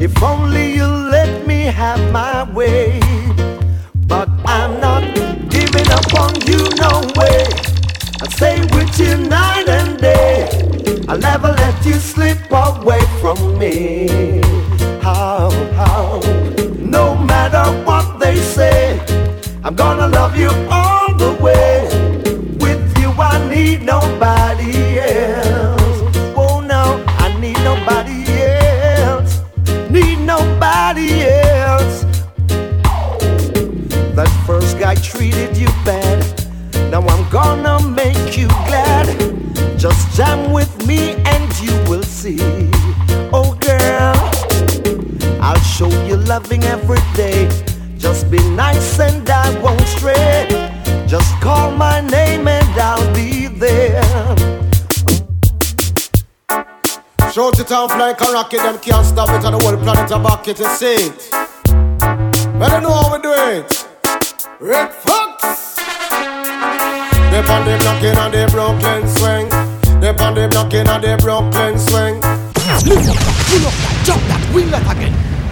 If 0.00 0.22
only 0.22 0.74
you 0.74 0.86
let 0.86 1.44
me 1.46 1.62
have 1.62 2.00
my 2.12 2.44
way. 2.52 3.00
But 4.06 4.28
I'm 4.46 4.80
not 4.80 5.02
giving 5.50 5.88
up 5.90 6.14
on 6.14 6.32
you, 6.46 6.62
no 6.78 6.92
way. 7.18 7.44
I'll 8.20 8.30
stay 8.30 8.60
with 8.72 8.98
you 9.00 9.16
night. 9.28 9.77
I'll 11.10 11.16
never 11.16 11.48
let 11.48 11.86
you 11.86 11.94
slip 11.94 12.38
away 12.50 13.00
from 13.22 13.58
me. 13.58 14.08
How, 15.00 15.48
how, 15.74 16.20
no 16.76 17.16
matter 17.16 17.64
what 17.86 18.18
they 18.20 18.36
say, 18.36 19.00
I'm 19.64 19.74
gonna 19.74 20.08
love 20.08 20.36
you 20.36 20.50
all 20.70 21.14
the 21.14 21.32
way. 21.42 21.88
With 22.60 22.98
you, 22.98 23.08
I 23.12 23.38
need 23.48 23.84
nobody 23.84 24.98
else. 24.98 25.80
Oh 26.36 26.60
no, 26.60 27.02
I 27.06 27.34
need 27.40 27.56
nobody 27.64 28.26
else. 28.42 29.40
Need 29.88 30.18
nobody 30.18 31.22
else. 31.22 32.04
That 34.14 34.28
first 34.46 34.78
guy 34.78 34.94
treated 34.96 35.56
you 35.56 35.68
bad. 35.86 36.22
Now 36.90 37.00
I'm 37.00 37.26
gonna 37.30 37.82
make 37.88 38.36
you 38.36 38.48
glad. 38.68 39.06
Just 39.78 40.14
jam 40.14 40.52
with 40.52 40.77
see. 42.36 42.70
Oh 43.32 43.56
girl, 43.60 44.16
I'll 45.40 45.60
show 45.60 45.90
you 46.06 46.16
loving 46.16 46.64
every 46.64 47.00
day. 47.14 47.48
Just 47.96 48.30
be 48.30 48.38
nice 48.50 48.98
and 49.00 49.28
I 49.28 49.58
won't 49.60 49.80
stray. 49.82 50.48
Just 51.06 51.32
call 51.40 51.70
my 51.70 52.00
name 52.00 52.48
and 52.48 52.80
I'll 52.80 53.14
be 53.14 53.46
there. 53.46 54.02
Shout 57.32 57.60
it 57.60 57.72
off 57.72 57.90
like 57.96 58.20
a 58.20 58.32
rocket, 58.32 58.58
them 58.58 58.78
can't 58.78 59.06
stop 59.06 59.30
it, 59.30 59.44
and 59.44 59.54
the 59.54 59.64
whole 59.64 59.76
planet 59.76 60.10
a 60.10 60.18
back 60.18 60.48
it, 60.48 60.58
you 60.58 60.66
it. 60.82 61.30
Better 62.58 62.80
know 62.80 62.92
how 62.92 63.12
we 63.12 63.22
do 63.22 63.32
it. 63.32 63.86
Red 64.60 64.92
Fox. 64.92 65.76
They 67.30 67.40
on 67.54 67.64
the 67.64 67.78
blocking 67.80 68.18
on 68.18 68.30
the 68.32 68.48
Brooklyn 68.50 69.06
swing. 69.16 69.57
They 70.08 70.24
on 70.24 70.34
the 70.34 70.48
blocking 70.48 70.88
on 70.88 71.02
the 71.02 71.16
Brooklyn 71.20 71.78
swing. 71.78 72.18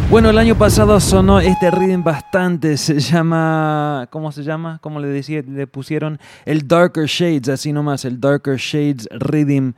Bueno, 0.08 0.30
el 0.30 0.38
año 0.38 0.56
pasado 0.56 0.98
sonó 0.98 1.40
este 1.40 1.70
rhythm 1.70 2.02
bastante, 2.02 2.78
se 2.78 2.98
llama, 2.98 4.08
¿cómo 4.10 4.32
se 4.32 4.44
llama? 4.44 4.78
¿Cómo 4.80 4.98
le 4.98 5.08
decía? 5.08 5.42
Le 5.46 5.66
pusieron 5.66 6.18
el 6.46 6.66
Darker 6.66 7.04
Shades, 7.06 7.50
así 7.50 7.70
nomás, 7.70 8.06
el 8.06 8.18
Darker 8.18 8.56
Shades 8.56 9.06
Rhythm, 9.10 9.72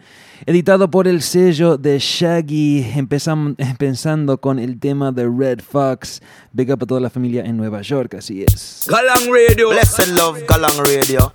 editado 0.46 0.88
por 0.88 1.08
el 1.08 1.22
sello 1.22 1.76
de 1.76 1.98
Shaggy, 1.98 2.92
empezam- 2.94 3.56
empezando 3.58 4.38
con 4.40 4.60
el 4.60 4.78
tema 4.78 5.10
de 5.10 5.24
Red 5.28 5.58
Fox, 5.60 6.20
big 6.52 6.70
up 6.70 6.84
a 6.84 6.86
toda 6.86 7.00
la 7.00 7.10
familia 7.10 7.42
en 7.44 7.56
Nueva 7.56 7.82
York, 7.82 8.14
así 8.14 8.44
es. 8.46 8.84
Galang 8.88 9.26
Radio. 9.32 9.70
Blessed 9.70 10.08
love, 10.16 10.38
Galang 10.48 10.78
Radio. 10.86 11.34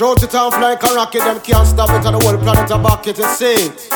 Shout 0.00 0.22
it 0.22 0.34
off 0.34 0.54
like 0.54 0.82
a 0.82 0.94
rocket, 0.94 1.18
them 1.18 1.40
can't 1.40 1.68
stop 1.68 1.90
it, 1.90 2.06
and 2.06 2.18
the 2.18 2.24
whole 2.24 2.38
planet 2.38 2.70
a 2.70 2.78
back 2.78 3.06
it, 3.06 3.18
you 3.18 3.28
see 3.36 3.52
it. 3.52 3.90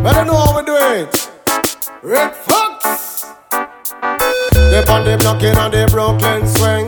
Better 0.00 0.24
know 0.24 0.36
how 0.36 0.56
we 0.56 0.64
do 0.64 0.76
it. 0.76 1.28
Red 2.04 2.32
Fox. 2.32 3.22
They 3.50 4.84
on 4.86 5.02
the 5.02 5.16
blocking 5.18 5.56
on 5.56 5.72
the 5.72 5.88
Brooklyn 5.90 6.46
swing. 6.46 6.86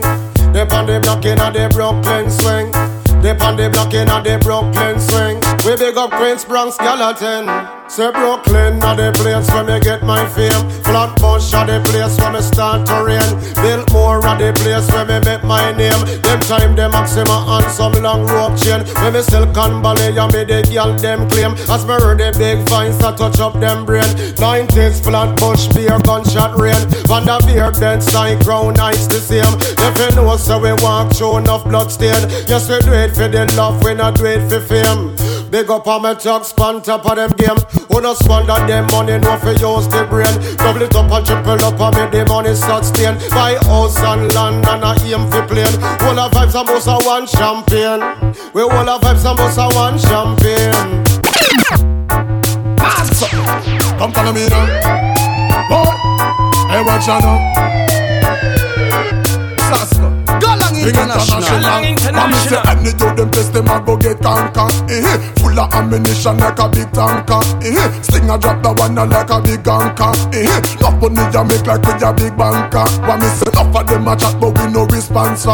They 0.53 0.61
on 0.61 0.85
the 0.85 1.01
blocking 1.01 1.41
on 1.41 1.51
the 1.51 1.67
Brooklyn 1.73 2.31
swing. 2.31 2.71
They 3.21 3.37
on 3.37 3.57
the 3.57 3.69
blocking 3.69 4.09
on 4.09 4.23
the 4.23 4.37
Brooklyn 4.39 4.97
swing. 5.01 5.38
We 5.65 5.75
big 5.75 5.97
up 5.97 6.11
Queens, 6.11 6.45
Bronx, 6.45 6.77
Gallatin. 6.77 7.45
Say 7.89 8.09
Brooklyn, 8.11 8.81
are 8.83 8.95
the 8.95 9.11
place 9.17 9.49
where 9.49 9.63
me 9.63 9.79
get 9.79 10.03
my 10.03 10.27
fame. 10.29 10.69
Flatbush 10.85 11.53
are 11.53 11.65
the 11.65 11.81
place 11.89 12.17
where 12.17 12.31
me 12.31 12.41
start 12.41 12.87
to 12.87 13.03
reign. 13.03 13.29
Biltmore 13.55 14.23
are 14.25 14.37
the 14.37 14.53
place 14.53 14.87
where 14.93 15.05
me 15.05 15.19
make 15.25 15.43
my 15.43 15.71
name. 15.73 15.99
Them 16.21 16.39
time 16.41 16.75
them 16.75 16.91
Maxima 16.91 17.43
and 17.49 17.65
some 17.71 17.93
long 18.01 18.25
rope 18.25 18.55
chain. 18.61 18.85
When 19.01 19.13
me 19.13 19.21
Silicon 19.21 19.81
Valley 19.81 20.15
and 20.15 20.31
me 20.31 20.45
the 20.45 20.61
girl 20.71 20.93
them 20.95 21.27
claim. 21.29 21.53
As 21.67 21.83
me 21.83 21.93
heard 21.97 22.19
the 22.19 22.31
big 22.37 22.61
vines 22.69 22.97
that 22.99 23.17
touch 23.17 23.39
up 23.39 23.59
them 23.59 23.85
brain. 23.85 24.07
90s 24.37 25.03
Flatbush 25.03 25.67
beer 25.73 25.99
gunshot 26.05 26.57
rain. 26.57 26.79
Van 27.09 27.25
der 27.25 27.41
Veer 27.43 27.71
dead 27.71 28.01
side 28.01 28.39
crown 28.45 28.79
ice 28.79 29.07
the 29.07 29.19
same. 29.19 29.57
If 29.59 29.97
you 29.99 30.15
know 30.15 30.37
so 30.37 30.59
we 30.61 30.71
walk 30.81 31.11
through 31.13 31.37
enough 31.37 31.65
blood 31.65 31.91
stain. 31.91 32.29
Yes 32.47 32.69
we 32.69 32.79
do 32.79 32.93
it 32.93 33.11
for 33.17 33.27
the 33.27 33.49
love, 33.57 33.83
we 33.83 33.93
not 33.93 34.15
do 34.15 34.25
it 34.25 34.47
for 34.47 34.61
fame. 34.61 35.17
Big 35.51 35.69
up 35.71 35.87
on 35.87 36.03
my 36.03 36.13
thugs, 36.13 36.53
pan 36.53 36.79
top 36.81 37.05
of 37.05 37.15
them 37.15 37.31
game. 37.31 37.57
Who 37.89 38.01
no 38.01 38.13
squander 38.13 38.59
them 38.67 38.85
money, 38.91 39.17
no 39.17 39.35
for 39.37 39.51
use 39.51 39.87
the 39.87 40.05
brain. 40.07 40.31
Double 40.57 40.83
it 40.83 40.95
up 40.95 41.11
and 41.11 41.25
triple 41.25 41.65
up 41.65 41.79
and 41.79 41.95
make 41.95 42.11
the 42.11 42.25
money 42.31 42.53
sustain. 42.53 43.17
Buy 43.31 43.57
house 43.65 43.97
and 43.97 44.31
land 44.35 44.67
and 44.67 44.83
a 44.83 44.93
aim 45.09 45.25
for 45.31 45.41
plane. 45.47 45.75
All 46.05 46.19
our 46.19 46.29
vibes 46.29 46.53
and 46.53 46.67
boss 46.67 46.87
are 46.87 47.01
one 47.03 47.25
champagne. 47.25 48.01
We 48.53 48.61
all 48.61 48.89
our 48.89 48.99
vibes 48.99 49.25
and 49.25 49.37
boss 49.37 49.57
are 49.57 49.73
one 49.73 49.97
champagne. 49.97 51.03
Come 53.97 54.11
follow 54.13 54.31
me 54.31 54.47
now. 54.49 54.65
Boy, 55.67 55.91
hey, 56.69 56.81
watch 56.85 57.09
out 57.09 57.23
now. 57.25 57.37
Sasco. 59.57 59.98
International. 60.87 61.41
Galang 61.41 61.83
International. 61.91 62.47
Say 62.47 62.61
any 62.71 62.91
do 62.93 63.07
them 63.15 63.29
best 63.31 63.53
them 63.53 63.67
a 63.67 63.79
go 63.83 63.97
get 63.97 64.21
conquer. 64.21 64.67
Eh. 64.89 65.03
Full 65.41 65.59
of 65.59 65.73
ammunition 65.73 66.37
like 66.37 66.59
a 66.59 66.69
big 66.69 66.91
tanker. 66.91 67.41
Eh. 67.65 68.01
Sling 68.01 68.29
a 68.29 68.37
drop 68.37 68.63
the 68.63 68.71
one 68.73 68.95
like 68.95 69.29
a 69.29 69.41
big 69.41 69.67
anchor. 69.67 70.11
Eh. 70.33 70.47
Enough 70.79 71.01
money 71.01 71.23
ya 71.33 71.43
make 71.43 71.65
like 71.65 71.83
with 71.83 72.03
a 72.03 72.13
big 72.13 72.35
banker. 72.37 72.85
What 73.03 73.19
me 73.19 73.27
say 73.35 73.49
enough 73.51 73.75
of 73.75 73.87
them 73.87 74.07
a 74.07 74.15
chat 74.15 74.39
but 74.39 74.57
we 74.57 74.71
no 74.71 74.85
response 74.85 75.45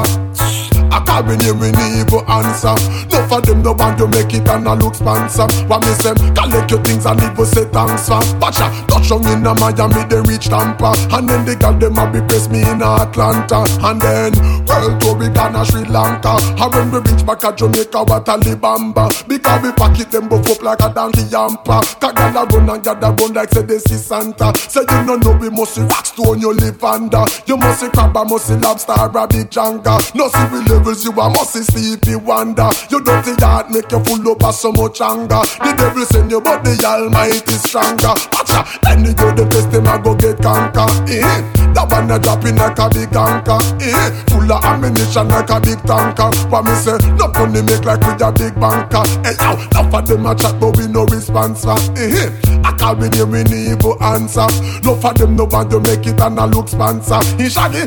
A 0.95 1.01
call 1.03 1.23
me 1.23 1.35
name 1.35 1.59
need 1.59 2.07
for 2.07 2.23
answer. 2.31 2.71
No 3.11 3.19
for 3.27 3.41
them 3.41 3.61
no 3.61 3.73
want 3.73 3.97
to 3.99 4.07
make 4.07 4.33
it 4.33 4.47
and 4.47 4.65
a 4.65 4.73
look 4.75 4.95
sponsor. 4.95 5.43
What 5.67 5.83
me 5.83 5.91
say? 5.99 6.15
Collect 6.31 6.71
your 6.71 6.81
things 6.83 7.05
and 7.05 7.19
leave 7.19 7.47
say 7.47 7.65
thanks 7.65 8.07
for. 8.07 8.23
Bacha 8.39 8.71
touch 8.87 9.11
on 9.11 9.27
in 9.27 9.43
Miami 9.43 10.07
they 10.07 10.21
reach 10.21 10.47
Tampa, 10.47 10.95
and 11.11 11.27
then 11.27 11.43
they 11.43 11.55
got 11.55 11.79
them 11.79 11.97
a 11.97 12.09
be 12.11 12.21
press 12.21 12.47
me 12.47 12.61
in 12.61 12.81
Atlanta, 12.81 13.65
and 13.83 13.99
then 13.99 14.31
world 14.65 15.01
tour 15.01 15.15
we 15.15 15.27
gonna 15.29 15.65
Sri 15.65 15.83
Lanka. 15.85 16.37
And 16.63 16.73
when 16.73 16.91
we 16.91 17.11
reach 17.11 17.25
back 17.25 17.43
at 17.43 17.57
Jamaica, 17.57 18.03
what 18.03 18.27
a 18.27 18.37
libamba. 18.39 19.11
Because 19.27 19.61
we 19.63 19.71
pack 19.73 19.99
it 19.99 20.11
them 20.11 20.29
buff 20.29 20.49
up 20.49 20.61
like 20.63 20.79
a 20.81 20.93
donkey 20.93 21.23
yampa. 21.23 21.81
Kagala 21.99 22.49
run 22.51 22.69
and 22.69 22.83
gather 22.83 23.11
run 23.11 23.33
like 23.33 23.49
say 23.51 23.63
they 23.63 23.79
see 23.79 23.97
Santa. 23.97 24.53
Say 24.57 24.81
you 24.89 25.03
no 25.03 25.15
know 25.17 25.37
we 25.37 25.49
must 25.49 25.75
see 25.75 25.81
rock 25.81 26.05
stone 26.05 26.39
you 26.39 26.53
live 26.53 26.81
under. 26.83 27.25
You 27.45 27.57
must 27.57 27.81
see 27.81 27.89
crab, 27.89 28.13
must 28.13 28.47
see 28.47 28.55
lobster, 28.55 28.93
rabbit, 29.13 29.49
janga. 29.51 29.99
No 30.15 30.29
see 30.29 30.45
we 30.53 30.59
levels, 30.85 31.03
you 31.03 31.11
a 31.11 31.29
must 31.29 31.53
sleepy 31.71 32.15
wonder. 32.15 32.69
You 32.89 33.01
don't 33.01 33.23
see 33.25 33.35
that 33.35 33.71
make 33.71 33.91
you 33.91 33.99
full 34.03 34.31
up 34.31 34.53
so 34.53 34.71
much 34.71 35.01
anger. 35.01 35.41
The 35.57 35.73
devil 35.77 36.05
send 36.05 36.31
you, 36.31 36.41
but 36.41 36.63
the 36.63 36.77
Almighty 36.85 37.57
stronger. 37.65 38.13
Watcha, 38.33 38.61
then 38.83 39.05
you 39.05 39.13
go 39.13 39.33
the 39.33 39.45
best 39.45 39.71
them 39.71 39.87
a 39.87 39.97
go 39.99 40.15
get 40.15 40.37
conquer. 40.41 40.85
Eh, 41.09 41.41
that 41.73 41.89
one 41.89 42.11
a 42.11 42.17
in 42.45 42.55
like 42.55 42.77
a 42.77 42.87
big 42.89 43.15
anchor. 43.15 43.59
Eh, 43.81 44.09
full 44.29 44.51
of 44.51 44.63
ammunition 44.63 45.27
like 45.27 45.49
a 45.49 45.59
big 45.59 45.81
tanker. 45.83 46.29
What 46.49 46.65
me 46.65 46.73
say? 46.77 46.97
No 47.17 47.27
money 47.33 47.61
make 47.65 47.85
like 47.85 48.01
with 48.05 48.21
a 48.21 48.29
big 48.31 48.53
banker. 48.55 49.03
Hey 49.25 49.35
yo, 49.41 49.57
enough 49.73 49.93
of 49.93 50.07
them 50.07 50.25
a 50.25 50.35
chat, 50.35 50.59
but 50.59 50.77
we 50.77 50.87
no 50.87 51.05
response. 51.09 51.65
Eh, 51.65 52.29
I 52.63 52.71
call 52.77 52.95
them 52.95 53.31
we 53.31 53.73
for 53.81 53.97
answer. 54.03 54.47
No 54.83 54.95
for 54.95 55.13
them 55.13 55.35
no 55.35 55.45
want 55.45 55.71
to 55.71 55.79
make 55.81 56.05
it 56.05 56.19
and 56.21 56.37
a 56.37 56.45
look 56.45 56.69
sponsor. 56.69 57.19
He 57.41 57.49
shaggy, 57.49 57.85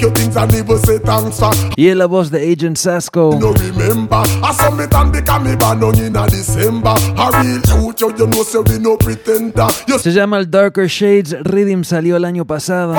your 0.00 0.12
things 0.12 0.36
and 0.36 0.52
us 0.52 0.82
say 0.82 0.98
thanks 0.98 1.38
for. 1.40 1.50
Y 1.76 1.88
es 1.88 1.96
la 1.96 2.06
voz 2.06 2.30
Agent 2.38 2.76
Sasco. 2.76 3.36
No 3.38 3.52
remember, 3.52 4.22
I 4.42 4.52
submit 4.52 4.94
and 4.94 5.12
become 5.12 5.44
me 5.44 5.56
ban 5.56 5.82
on 5.82 5.98
in 5.98 6.16
a 6.16 6.26
December. 6.26 6.94
A 7.16 7.42
real 7.42 7.60
youth, 7.60 8.00
you, 8.00 8.14
you 8.16 8.26
know 8.26 8.42
say 8.42 8.60
we 8.60 8.78
no 8.78 8.96
pretender. 8.96 9.68
You 9.86 9.98
Se 9.98 10.12
llama 10.12 10.38
el 10.38 10.50
Darker 10.50 10.88
Shades 10.88 11.36
Rhythm, 11.42 11.84
salió 11.84 12.16
el 12.16 12.24
año 12.24 12.44
pasado. 12.44 12.94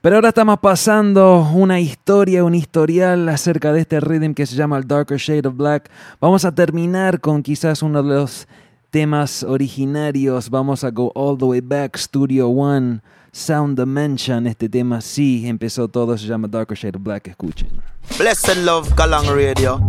Pero 0.00 0.16
ahora 0.16 0.28
estamos 0.28 0.58
pasando 0.60 1.48
una 1.52 1.80
historia, 1.80 2.44
un 2.44 2.54
historial 2.54 3.28
acerca 3.28 3.72
de 3.72 3.80
este 3.80 4.00
rhythm 4.00 4.34
que 4.34 4.46
se 4.46 4.56
llama 4.56 4.78
el 4.78 4.86
Darker 4.86 5.18
Shade 5.18 5.48
of 5.48 5.56
Black. 5.56 5.90
Vamos 6.20 6.44
a 6.44 6.54
terminar 6.54 7.20
con 7.20 7.42
quizás 7.42 7.82
uno 7.82 8.02
de 8.02 8.14
los 8.14 8.46
temas 8.90 9.42
originarios. 9.42 10.50
Vamos 10.50 10.84
a 10.84 10.90
go 10.90 11.10
all 11.14 11.36
the 11.36 11.44
way 11.44 11.60
back, 11.60 11.96
Studio 11.96 12.48
One, 12.48 13.00
Sound 13.34 13.78
Dimension. 13.78 14.46
Este 14.46 14.68
tema 14.68 15.00
sí 15.00 15.46
empezó 15.46 15.88
todo, 15.88 16.16
se 16.16 16.26
llama 16.26 16.46
Darker 16.46 16.76
Shade 16.78 16.96
of 16.96 17.02
Black. 17.02 17.28
Escuchen. 17.28 17.68
Blessed 18.16 18.58
love, 18.64 18.94
Galang 18.94 19.26
Radio. 19.26 19.80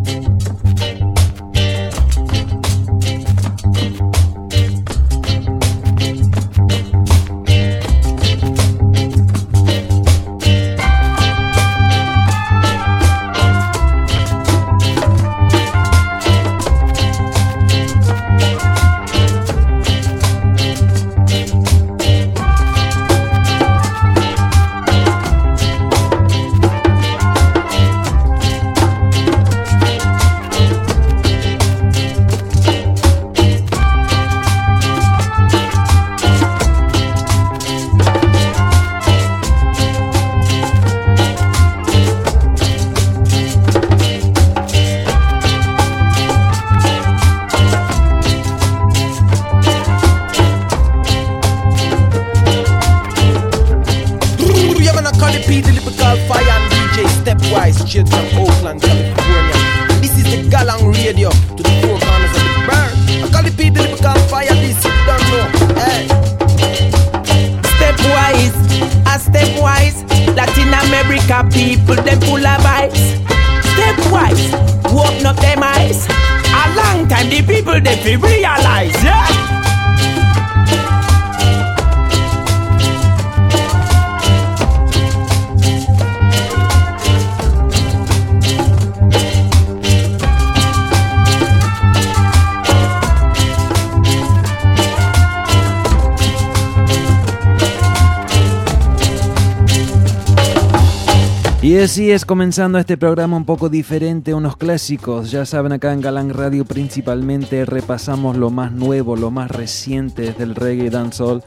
Así 101.96 102.12
es 102.12 102.26
comenzando 102.26 102.78
este 102.78 102.98
programa 102.98 103.38
un 103.38 103.46
poco 103.46 103.70
diferente, 103.70 104.34
unos 104.34 104.58
clásicos. 104.58 105.32
Ya 105.32 105.46
saben, 105.46 105.72
acá 105.72 105.94
en 105.94 106.02
Galang 106.02 106.30
Radio 106.30 106.66
principalmente 106.66 107.64
repasamos 107.64 108.36
lo 108.36 108.50
más 108.50 108.74
nuevo, 108.74 109.16
lo 109.16 109.32
más 109.32 109.50
reciente 109.50 110.34
del 110.34 110.56
reggae 110.56 110.90
dancehall. 110.90 111.42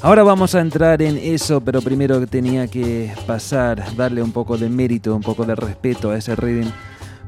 Ahora 0.00 0.22
vamos 0.22 0.54
a 0.54 0.62
entrar 0.62 1.02
en 1.02 1.18
eso, 1.18 1.60
pero 1.60 1.82
primero 1.82 2.26
tenía 2.26 2.66
que 2.66 3.12
pasar, 3.26 3.94
darle 3.94 4.22
un 4.22 4.32
poco 4.32 4.56
de 4.56 4.70
mérito, 4.70 5.14
un 5.14 5.20
poco 5.20 5.44
de 5.44 5.54
respeto 5.54 6.12
a 6.12 6.16
ese 6.16 6.34
rhythm. 6.34 6.70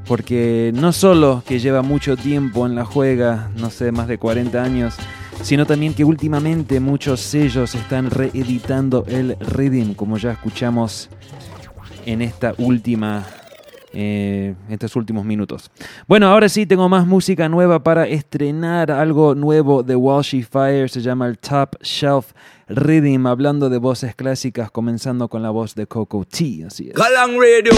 Porque 0.06 0.72
no 0.74 0.94
solo 0.94 1.42
que 1.46 1.58
lleva 1.58 1.82
mucho 1.82 2.16
tiempo 2.16 2.64
en 2.64 2.74
la 2.74 2.86
juega, 2.86 3.50
no 3.54 3.68
sé, 3.68 3.92
más 3.92 4.08
de 4.08 4.16
40 4.16 4.62
años, 4.62 4.94
sino 5.42 5.66
también 5.66 5.92
que 5.92 6.04
últimamente 6.04 6.80
muchos 6.80 7.20
sellos 7.20 7.74
están 7.74 8.10
reeditando 8.10 9.04
el 9.08 9.36
rhythm, 9.40 9.92
como 9.92 10.16
ya 10.16 10.32
escuchamos 10.32 11.10
en 12.06 12.22
esta 12.22 12.54
última 12.58 13.26
eh, 13.94 14.54
estos 14.70 14.96
últimos 14.96 15.24
minutos. 15.24 15.70
Bueno, 16.06 16.28
ahora 16.28 16.48
sí 16.48 16.64
tengo 16.64 16.88
más 16.88 17.06
música 17.06 17.48
nueva 17.48 17.82
para 17.82 18.06
estrenar 18.06 18.90
algo 18.90 19.34
nuevo 19.34 19.82
de 19.82 19.96
Walshy 19.96 20.42
Fire, 20.42 20.88
se 20.88 21.02
llama 21.02 21.26
el 21.26 21.38
Top 21.38 21.76
Shelf 21.82 22.32
Rhythm, 22.68 23.26
hablando 23.26 23.68
de 23.68 23.78
voces 23.78 24.14
clásicas, 24.14 24.70
comenzando 24.70 25.28
con 25.28 25.42
la 25.42 25.50
voz 25.50 25.74
de 25.74 25.86
Coco 25.86 26.24
T, 26.24 26.64
así 26.66 26.88
es. 26.88 26.94
Galang 26.94 27.36
Radio. 27.38 27.72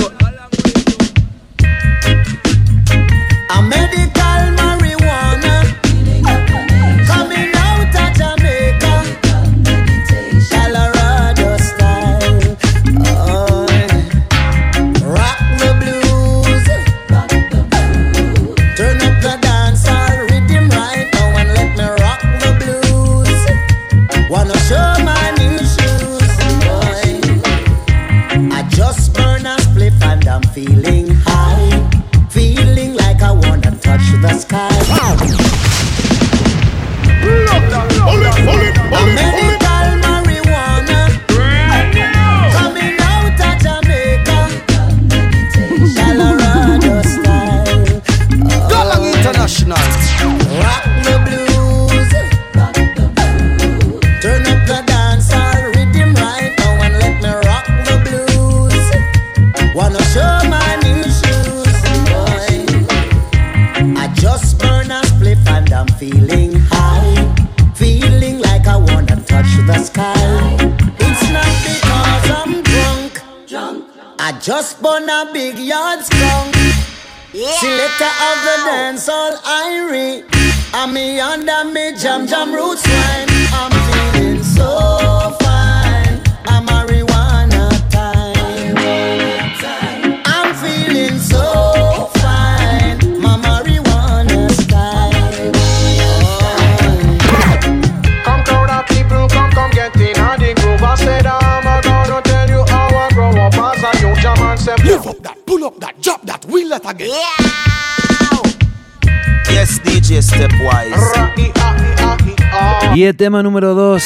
Tema 113.13 113.43
número 113.43 113.75
2. 113.75 114.03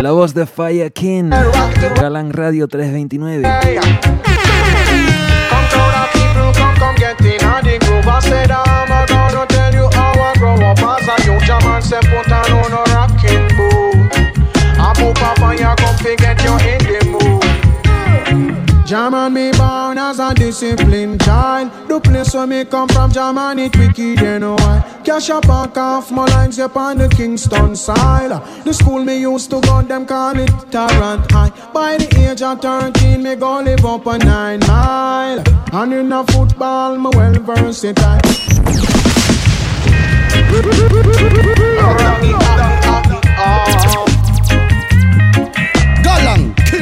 La 0.00 0.12
voz 0.12 0.32
de 0.34 0.46
Faya 0.46 0.88
King, 0.88 1.30
Galán 1.96 2.32
Radio 2.32 2.68
329. 2.68 3.48
Where 22.32 22.46
me 22.46 22.64
come 22.64 22.88
from, 22.88 23.10
German 23.10 23.58
it 23.58 23.76
wicked, 23.76 24.20
you 24.20 24.38
know 24.38 24.54
why. 24.54 25.00
Cash 25.04 25.30
up 25.30 25.48
and 25.48 25.76
off 25.76 26.12
my 26.12 26.26
lines 26.26 26.60
up 26.60 26.76
on 26.76 26.98
the 26.98 27.08
Kingston 27.08 27.74
side. 27.74 28.30
The 28.64 28.72
school 28.72 29.04
me 29.04 29.18
used 29.20 29.50
to 29.50 29.60
go, 29.60 29.82
them 29.82 30.06
call 30.06 30.38
it 30.38 30.50
Tarrant 30.70 31.28
High. 31.32 31.50
By 31.72 31.96
the 31.96 32.30
age 32.30 32.42
of 32.42 32.60
13, 32.60 33.20
me 33.20 33.34
go 33.34 33.60
live 33.60 33.84
up 33.84 34.06
a 34.06 34.18
nine 34.18 34.60
mile. 34.60 35.42
And 35.72 35.92
in 35.92 36.12
a 36.12 36.24
football, 36.24 36.96
me 36.96 37.10
well 37.14 37.32
versatile. 37.32 38.20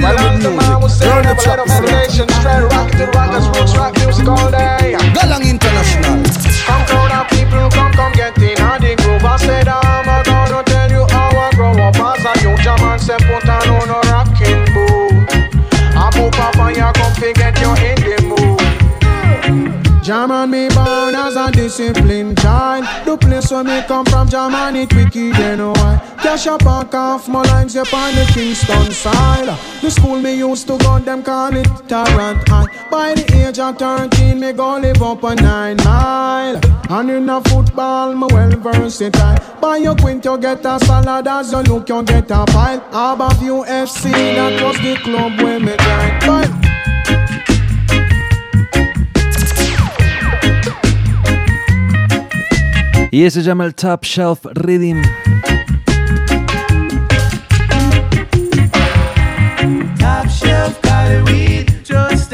Galang, 0.08 0.40
kill 0.40 0.40
Well, 0.40 0.40
them 0.40 0.40
as 0.40 0.42
the 0.42 0.50
with 0.50 0.56
man 0.56 0.80
was 0.80 0.96
music. 0.96 1.04
Turn 1.04 1.20
the 1.20 1.28
never 1.28 1.36
let 1.36 1.44
track 1.44 1.58
them 1.58 1.68
meditation 1.68 2.28
straight 2.40 2.64
rock 2.72 2.88
to 2.96 3.04
rockers, 3.12 3.46
roots 3.52 3.74
rock 3.76 3.92
music 4.00 4.28
all 4.28 4.50
day. 4.50 4.96
Galang 5.12 5.44
International. 5.44 6.16
Come 6.64 6.82
crowd 6.88 7.12
of 7.12 7.26
people, 7.28 7.68
come 7.76 7.92
come 7.92 8.12
get 8.12 8.38
in 8.40 8.56
on 8.64 8.80
the 8.80 8.96
groove. 8.96 9.24
I 9.24 9.36
said 9.36 9.68
I'm 9.68 10.08
gonna 10.24 10.64
tell 10.64 10.90
you 10.90 11.04
how 11.12 11.28
I 11.36 11.52
grow 11.52 11.76
up 11.76 12.00
as 12.00 12.24
a 12.24 12.32
young 12.40 12.56
German. 12.64 12.98
Say 12.98 13.20
put 13.28 13.44
on 13.48 13.68
a 13.68 14.00
rocking 14.08 14.64
boot. 14.72 15.28
I 15.92 16.08
pop 16.08 16.38
up 16.40 16.56
and 16.56 16.76
you 16.76 16.88
come 16.96 17.12
fi 17.20 17.32
get 17.36 17.60
you 17.60 17.72
in 17.84 17.98
the 18.00 18.16
mood. 18.24 20.02
German 20.02 20.50
me 20.50 20.68
born 20.72 21.07
a 21.48 21.52
disciplined 21.52 22.38
child. 22.38 22.84
The 23.04 23.16
place 23.16 23.50
where 23.50 23.64
me 23.64 23.82
come 23.86 24.04
from, 24.06 24.28
German 24.28 24.76
it 24.76 24.94
wicked, 24.94 25.16
you 25.16 25.56
know 25.56 25.72
why. 25.72 26.00
Cash 26.22 26.46
up 26.46 26.66
and 26.66 26.94
off 26.94 27.28
my 27.28 27.42
lines 27.42 27.76
up 27.76 27.92
on 27.92 28.14
the 28.14 28.24
Kingston 28.32 28.90
side. 28.92 29.48
The 29.80 29.90
school 29.90 30.20
me 30.20 30.34
used 30.38 30.66
to 30.68 30.78
go, 30.78 30.98
them 30.98 31.22
call 31.22 31.54
it 31.56 31.68
Tarrant 31.88 32.48
High. 32.48 32.66
By 32.90 33.14
the 33.14 33.24
age 33.46 33.58
of 33.58 33.78
13, 33.78 34.40
me 34.40 34.52
go 34.52 34.78
live 34.78 35.02
up 35.02 35.22
a 35.22 35.34
nine 35.34 35.76
mile. 35.84 36.60
And 36.90 37.10
in 37.10 37.28
a 37.28 37.40
football, 37.42 38.14
me 38.14 38.26
well 38.30 38.50
versatile. 38.50 39.38
Buy 39.60 39.78
your 39.78 39.96
quint, 39.96 40.24
you 40.24 40.38
get 40.38 40.64
a 40.64 40.78
salad. 40.80 41.26
As 41.26 41.52
you 41.52 41.62
look, 41.62 41.88
you 41.88 42.02
get 42.02 42.30
a 42.30 42.44
pile. 42.46 42.78
Above 42.88 43.38
UFC, 43.40 44.10
that 44.10 44.62
was 44.62 44.76
the 44.78 44.96
club 45.02 45.40
where 45.40 45.60
me 45.60 45.74
joined. 46.24 46.67
Y 53.10 53.24
ese 53.24 53.40
se 53.40 53.46
llama 53.46 53.64
el 53.64 53.74
Top 53.74 54.04
Shelf 54.04 54.44
Rhythm. 54.54 55.02
Top 59.98 60.28
shelf 60.28 60.78
cali 60.82 61.22
weed, 61.22 61.68
just 61.84 62.32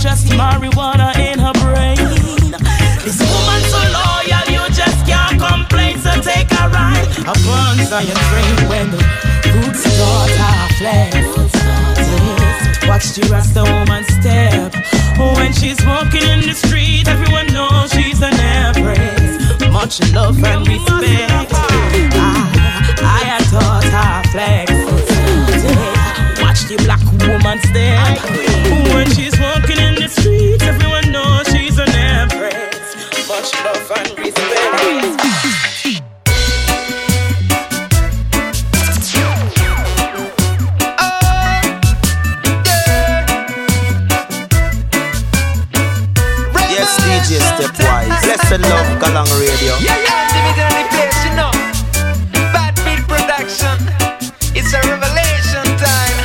just 0.00 0.28
marijuana 0.28 1.14
in 1.16 1.38
her 1.38 1.52
brain. 1.60 1.96
This 3.04 3.20
woman 3.20 3.60
so 3.68 3.80
loyal, 3.92 4.44
you 4.48 4.64
just 4.72 5.04
can't 5.04 5.38
complain, 5.38 5.98
so 5.98 6.10
take 6.22 6.50
a 6.52 6.68
ride 6.72 7.06
upon 7.20 7.76
Zion 7.84 8.16
train 8.30 8.56
when 8.70 8.90
the 8.90 8.98
roots 9.54 9.84
start 9.84 10.30
our 10.40 10.68
flags. 10.80 11.52
Watch 12.88 13.12
the 13.12 13.28
Rasta 13.30 13.62
woman 13.62 14.04
step. 14.04 14.72
Oh, 15.18 15.34
when 15.36 15.52
she's 15.52 15.84
walking 15.84 16.22
in 16.22 16.40
the 16.48 16.54
street, 16.54 17.06
everyone 17.06 17.46
knows 17.48 17.92
she's 17.92 18.22
an 18.22 18.32
empress. 18.40 19.60
Much 19.70 20.00
love 20.14 20.42
and 20.42 20.66
respect. 20.66 21.52
Ah, 22.16 22.48
I, 23.04 23.36
I 23.36 23.40
taught 23.52 23.84
her 23.84 24.22
flex. 24.32 24.72
Watch 26.40 26.64
the 26.64 26.76
black 26.84 27.04
woman 27.28 27.58
step. 27.68 28.18
Oh, 28.72 28.94
when 28.94 29.10
she's 29.10 29.38
walking 29.38 29.59
much 33.40 33.54
love 33.64 33.90
and 33.96 34.18
respect. 34.18 34.40
Yes, 46.68 46.90
DJ 47.00 47.40
Stepwise, 47.40 48.12
Bless 48.24 48.52
and 48.52 48.62
Love 48.68 48.98
Galang 49.00 49.30
Radio. 49.40 49.72
Yeah, 49.80 49.96
yeah. 50.04 50.28
Give 50.32 50.44
me 50.44 50.52
the 50.58 50.64
only 50.68 50.84
place 50.92 51.18
you 51.24 51.32
know. 51.32 51.52
Bad 52.52 52.74
Beat 52.84 53.02
Production. 53.08 53.76
It's 54.54 54.72
a 54.74 54.80
revelation 54.84 55.64
time. 55.80 56.18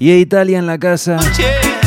Yeah, 0.00 0.16
Italia 0.16 0.58
en 0.58 0.66
la 0.66 0.78
casa. 0.78 1.18
Yeah. 1.38 1.79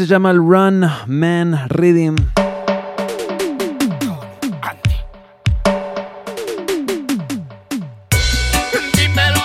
se 0.00 0.06
llama 0.06 0.30
el 0.30 0.38
Run 0.38 0.90
Man 1.08 1.68
Rhythm. 1.68 2.16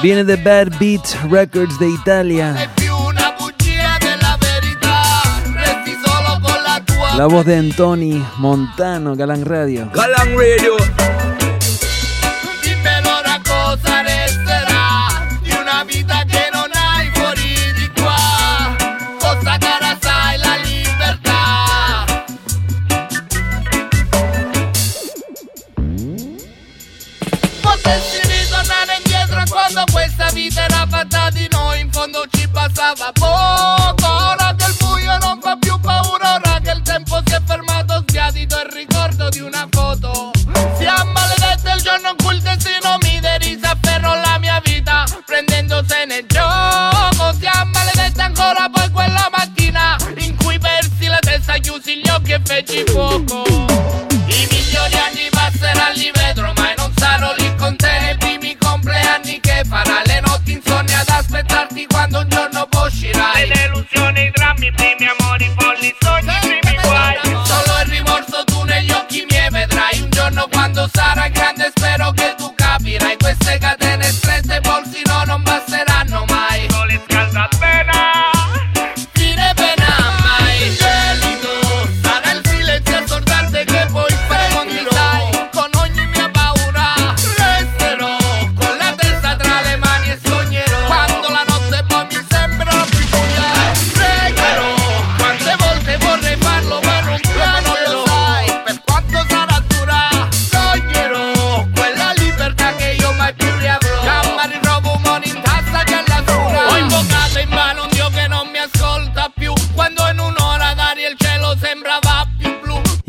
Viene 0.01 0.23
de 0.23 0.37
Bad 0.37 0.79
Beat 0.79 1.05
Records 1.29 1.77
de 1.77 1.89
Italia. 1.89 2.55
La 7.17 7.25
voz 7.25 7.45
de 7.45 7.57
Anthony 7.57 8.25
Montano, 8.37 9.13
Galán 9.17 9.43
Radio. 9.43 9.91
Galán 9.93 10.37
Radio. 10.37 11.24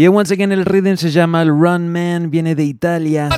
Yeah, 0.06 0.12
once 0.12 0.32
again, 0.32 0.52
el 0.52 0.64
rhythm 0.64 0.94
se 0.96 1.10
llama 1.10 1.42
el 1.42 1.48
Run 1.48 1.88
Man, 1.88 2.30
viene 2.30 2.54
de 2.54 2.62
Italia. 2.62 3.28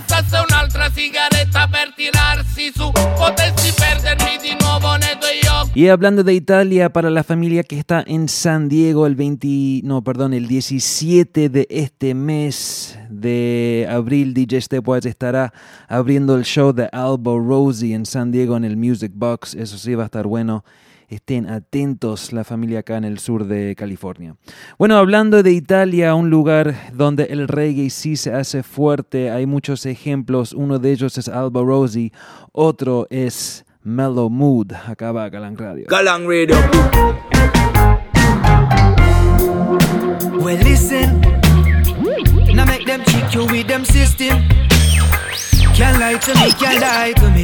Y 5.74 5.88
hablando 5.88 6.22
de 6.24 6.34
Italia, 6.34 6.92
para 6.92 7.08
la 7.08 7.24
familia 7.24 7.62
que 7.62 7.78
está 7.78 8.04
en 8.06 8.28
San 8.28 8.68
Diego 8.68 9.06
el 9.06 9.14
20, 9.14 9.80
no, 9.84 10.04
perdón, 10.04 10.34
el 10.34 10.46
17 10.46 11.48
de 11.48 11.66
este 11.70 12.12
mes 12.12 12.98
de 13.08 13.88
abril, 13.90 14.34
DJ 14.34 14.60
Stepwatch 14.60 15.06
estará 15.06 15.54
abriendo 15.88 16.36
el 16.36 16.44
show 16.44 16.74
de 16.74 16.90
Albo 16.92 17.38
Rosie 17.38 17.94
en 17.94 18.04
San 18.04 18.30
Diego 18.30 18.58
en 18.58 18.66
el 18.66 18.76
Music 18.76 19.12
Box. 19.14 19.54
Eso 19.54 19.78
sí 19.78 19.94
va 19.94 20.02
a 20.02 20.06
estar 20.06 20.26
bueno. 20.26 20.64
Estén 21.08 21.48
atentos 21.48 22.34
la 22.34 22.44
familia 22.44 22.80
acá 22.80 22.98
en 22.98 23.04
el 23.04 23.18
sur 23.18 23.46
de 23.46 23.74
California. 23.76 24.36
Bueno, 24.78 24.98
hablando 24.98 25.42
de 25.42 25.52
Italia, 25.52 26.14
un 26.14 26.28
lugar 26.28 26.74
donde 26.92 27.24
el 27.24 27.48
reggae 27.48 27.88
sí 27.88 28.16
se 28.16 28.34
hace 28.34 28.62
fuerte, 28.62 29.30
hay 29.30 29.46
muchos 29.46 29.86
ejemplos. 29.86 30.52
Uno 30.52 30.78
de 30.78 30.92
ellos 30.92 31.16
es 31.16 31.28
Alba 31.28 31.62
Rosie, 31.62 32.12
otro 32.52 33.06
es 33.08 33.64
Mellow 33.82 34.28
Mood. 34.28 34.72
Acá 34.86 35.12
va 35.12 35.30
Galang 35.30 35.56
Radio. 35.56 35.86
Galang 35.88 36.28
Radio. 36.28 36.56
Well, 40.42 40.62
listen. 40.62 41.20
Now 42.54 42.66
make 42.66 42.84
them 42.84 43.02
you 43.32 43.46
with 43.46 43.66
them 43.66 43.84
system. 43.84 44.46
Can't 45.74 45.98
lie 46.00 46.18
to 46.18 46.34
me, 46.34 46.52
can't 46.52 46.80
lie 46.80 47.12
to 47.14 47.30
me. 47.30 47.37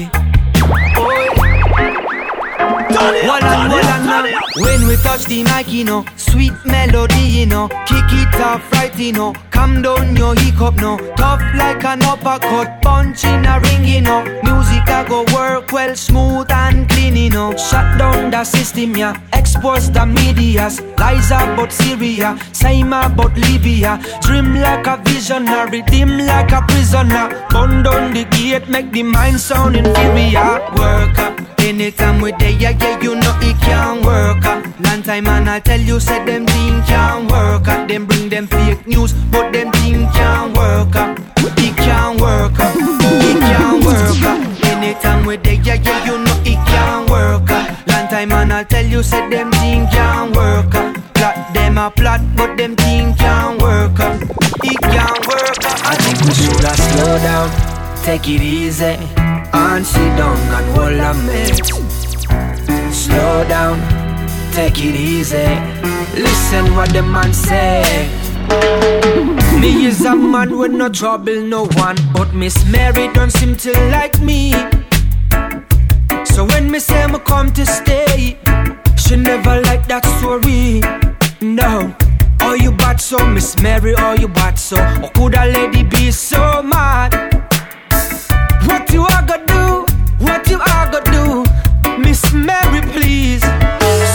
We 4.94 5.02
touch 5.02 5.24
the 5.24 5.42
mic, 5.44 5.68
you 5.68 5.84
know, 5.84 6.04
sweet 6.16 6.52
melody, 6.64 7.26
you 7.38 7.46
know, 7.46 7.68
kick 7.86 8.10
it 8.12 8.34
off 8.40 8.72
right, 8.72 8.96
you 8.98 9.12
know, 9.12 9.32
calm 9.50 9.82
down 9.82 10.16
your 10.16 10.34
hiccup, 10.36 10.76
no, 10.76 10.98
tough 11.16 11.42
like 11.56 11.84
an 11.84 12.02
uppercut, 12.02 12.82
punch 12.82 13.24
in 13.24 13.44
a 13.44 13.60
ring, 13.60 13.84
you 13.84 14.00
know, 14.00 14.22
music 14.42 14.86
I 14.88 15.04
go 15.08 15.24
work 15.34 15.72
well, 15.72 15.94
smooth 15.96 16.50
and 16.50 16.88
clean, 16.88 17.16
you 17.16 17.30
know, 17.30 17.56
shut 17.56 17.98
down 17.98 18.30
the 18.30 18.44
system, 18.44 18.96
yeah, 18.96 19.18
expose 19.32 19.90
the 19.90 20.06
medias, 20.06 20.80
lies 20.98 21.30
about 21.30 21.72
Syria, 21.72 22.38
same 22.52 22.92
about 22.92 23.36
Libya, 23.36 24.00
dream 24.22 24.54
like 24.54 24.86
a 24.86 24.96
visionary, 25.04 25.82
dim 25.82 26.18
like 26.18 26.52
a 26.52 26.62
prisoner, 26.62 27.46
burn 27.50 27.82
down 27.82 28.12
the 28.12 28.24
gate, 28.26 28.68
make 28.68 28.90
the 28.92 29.02
mind 29.02 29.40
sound 29.40 29.76
inferior, 29.76 30.60
work 30.76 31.18
up. 31.18 31.53
Anytime 31.64 32.20
we 32.20 32.30
there, 32.32 32.50
yeah, 32.50 32.70
yeah, 32.78 33.00
you 33.00 33.14
know 33.14 33.38
it 33.40 33.56
can't 33.62 34.04
work. 34.04 34.44
Uh. 34.44 34.62
Long 34.80 35.02
time 35.02 35.26
and 35.26 35.48
I 35.48 35.60
tell 35.60 35.80
you, 35.80 35.98
said 35.98 36.26
them 36.26 36.44
thing 36.46 36.82
can't 36.82 37.30
work. 37.32 37.66
Uh. 37.66 37.86
Them 37.86 38.04
bring 38.04 38.28
them 38.28 38.46
fake 38.46 38.86
news, 38.86 39.14
but 39.32 39.50
them 39.50 39.72
thing 39.72 40.06
can't 40.12 40.54
work. 40.54 40.94
Uh. 40.94 41.14
It 41.56 41.74
can't 41.76 42.20
work. 42.20 42.52
Uh. 42.60 42.72
It 42.76 43.40
can't 43.40 43.82
work. 43.82 44.22
Uh. 44.22 44.68
Anytime 44.68 45.24
we 45.24 45.36
there, 45.38 45.54
yeah, 45.54 45.80
yeah, 45.80 46.04
you 46.04 46.18
know 46.18 46.36
it 46.44 46.60
can't 46.68 47.08
work. 47.08 47.50
Uh. 47.50 47.74
Long 47.86 48.08
time 48.08 48.32
and 48.32 48.52
I 48.52 48.64
tell 48.64 48.84
you, 48.84 49.02
said 49.02 49.30
them 49.32 49.50
thing 49.52 49.86
can't 49.86 50.36
work. 50.36 50.74
Uh. 50.74 50.92
Plot 51.14 51.54
them 51.54 51.78
a 51.78 51.90
plot, 51.90 52.20
but 52.36 52.56
them 52.58 52.76
thing 52.76 53.14
can't 53.14 53.60
work. 53.62 53.98
Uh. 53.98 54.18
It 54.64 54.80
can't 54.82 55.26
work. 55.26 55.64
Uh. 55.64 55.90
I 55.92 55.96
think 55.96 56.20
we 56.28 56.34
shoulda 56.34 56.76
slow 56.76 57.18
down, 57.24 57.48
take 58.04 58.28
it 58.28 58.42
easy. 58.42 58.96
And 59.54 59.86
sit 59.86 60.16
down 60.18 60.36
and 60.36 60.66
hold 60.76 60.92
a 60.92 61.14
mess. 61.24 61.56
Slow 62.94 63.44
down, 63.48 63.78
take 64.52 64.78
it 64.78 64.94
easy. 64.94 65.48
Listen 66.20 66.74
what 66.76 66.90
the 66.92 67.02
man 67.02 67.32
say. 67.32 68.10
Me 69.58 69.86
is 69.86 70.04
a 70.04 70.14
man 70.14 70.58
with 70.58 70.72
no 70.72 70.90
trouble, 70.90 71.40
no 71.40 71.64
one. 71.64 71.96
But 72.12 72.34
Miss 72.34 72.66
Mary 72.66 73.08
don't 73.14 73.30
seem 73.30 73.56
to 73.56 73.72
like 73.90 74.20
me. 74.20 74.52
So 76.26 76.44
when 76.44 76.70
me 76.70 76.80
say 76.80 77.06
me 77.06 77.18
come 77.20 77.52
to 77.54 77.64
stay, 77.64 78.38
she 78.98 79.16
never 79.16 79.62
like 79.62 79.88
that 79.88 80.04
story. 80.18 80.82
No. 81.40 81.96
Oh, 82.40 82.52
you 82.52 82.72
bad 82.72 83.00
so, 83.00 83.26
Miss 83.26 83.58
Mary, 83.62 83.94
oh, 83.96 84.12
you 84.12 84.28
bad 84.28 84.58
so. 84.58 84.76
Or 85.02 85.08
could 85.14 85.34
a 85.34 85.46
lady 85.46 85.82
be 85.84 86.10
so 86.10 86.62
mad? 86.62 87.33
What 88.66 88.90
you 88.92 89.02
are 89.02 89.22
gonna 89.26 89.46
do? 89.46 89.86
What 90.24 90.48
you 90.50 90.58
are 90.60 90.90
gonna 90.90 91.12
do? 91.12 91.44
Miss 91.98 92.32
Mary, 92.32 92.80
please. 92.92 93.42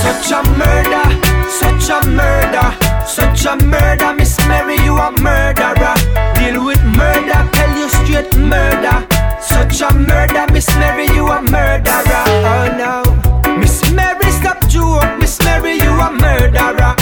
Such 0.04 0.32
a 0.32 0.44
murder, 0.58 1.06
such 1.50 1.90
a 1.90 2.00
murder, 2.08 2.68
such 3.06 3.46
a 3.46 3.56
murder. 3.66 4.14
Miss 4.14 4.38
Mary, 4.48 4.76
you 4.84 4.98
a 4.98 5.12
murderer. 5.22 5.96
Deal 6.36 6.64
with 6.66 6.84
murder, 6.84 7.40
tell 7.54 7.78
you 7.78 7.90
straight 7.90 8.34
murder. 8.38 9.08
Such 9.42 9.82
a 9.82 9.94
murder, 9.94 10.46
Miss 10.54 10.68
Mary, 10.78 11.08
you 11.16 11.28
a 11.28 11.42
murderer. 11.42 12.24
Oh 12.54 12.68
no, 12.82 13.58
Miss 13.58 13.92
Mary, 13.92 14.32
stop 14.32 14.60
joke. 14.68 15.20
Miss 15.20 15.40
Mary, 15.44 15.74
you 15.76 15.92
a 15.92 16.12
murderer. 16.12 16.96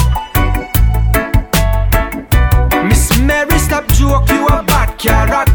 Miss 2.88 3.18
Mary, 3.20 3.58
stop. 3.60 3.86
You 4.00 4.48
a 4.48 4.64
bad 4.64 4.98
character. 4.98 5.47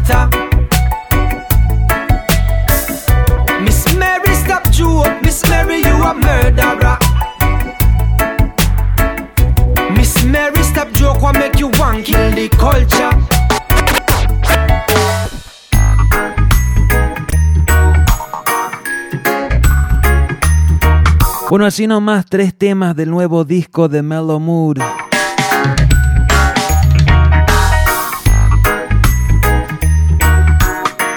Bueno, 21.53 21.67
así 21.67 21.85
nomás 21.85 22.25
tres 22.25 22.57
temas 22.57 22.95
del 22.95 23.11
nuevo 23.11 23.45
disco 23.45 23.87
de 23.87 24.01
Mellow 24.01 24.39
Mood. 24.39 24.79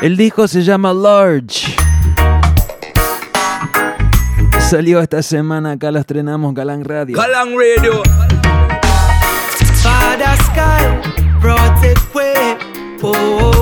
El 0.03 0.18
disco 0.18 0.46
se 0.46 0.61
llama 0.61 0.92
Large. 0.92 1.75
Salió 4.61 5.01
esta 5.01 5.22
semana, 5.22 5.70
acá 5.70 5.90
lo 5.90 6.01
estrenamos 6.01 6.53
Galang 6.53 6.85
Radio. 6.85 7.16
Galang 7.16 7.55
Radio. 7.57 8.03
Father 9.83 10.37
Sky, 10.44 11.40
protect 11.40 12.14
way. 12.14 12.59
Oh, 13.01 13.56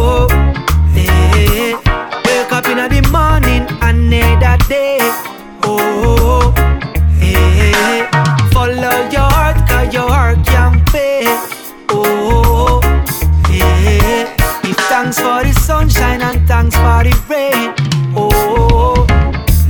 the 17.04 17.12
rain. 17.28 17.74
Oh, 18.16 19.06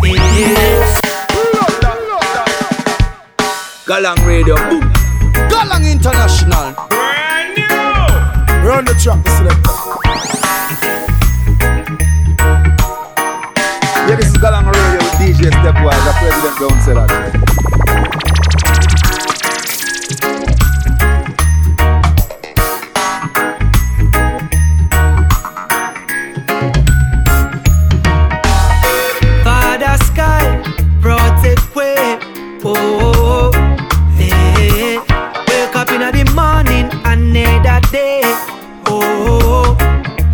yes. 0.03 1.01
Galang 3.87 4.20
Radio. 4.27 4.55
Boom. 4.70 4.83
Galang 5.51 5.85
International. 5.90 6.75
Brand 6.88 7.59
new. 7.59 8.66
Run 8.66 8.85
the 8.85 8.94
track, 9.03 9.27
selector. 9.35 9.75
Yeah, 14.07 14.16
this 14.16 14.29
is 14.31 14.38
Galang 14.38 14.66
Radio 14.70 14.99
with 15.03 15.18
DJ 15.18 15.51
Stepwise, 15.51 16.03
the 16.07 16.12
president 16.20 16.57
don't 16.61 16.81
say 16.83 16.94
that. 16.94 18.24
Morning, 36.85 37.37
another 37.37 37.81
day. 37.90 38.20
Oh, 38.87 39.77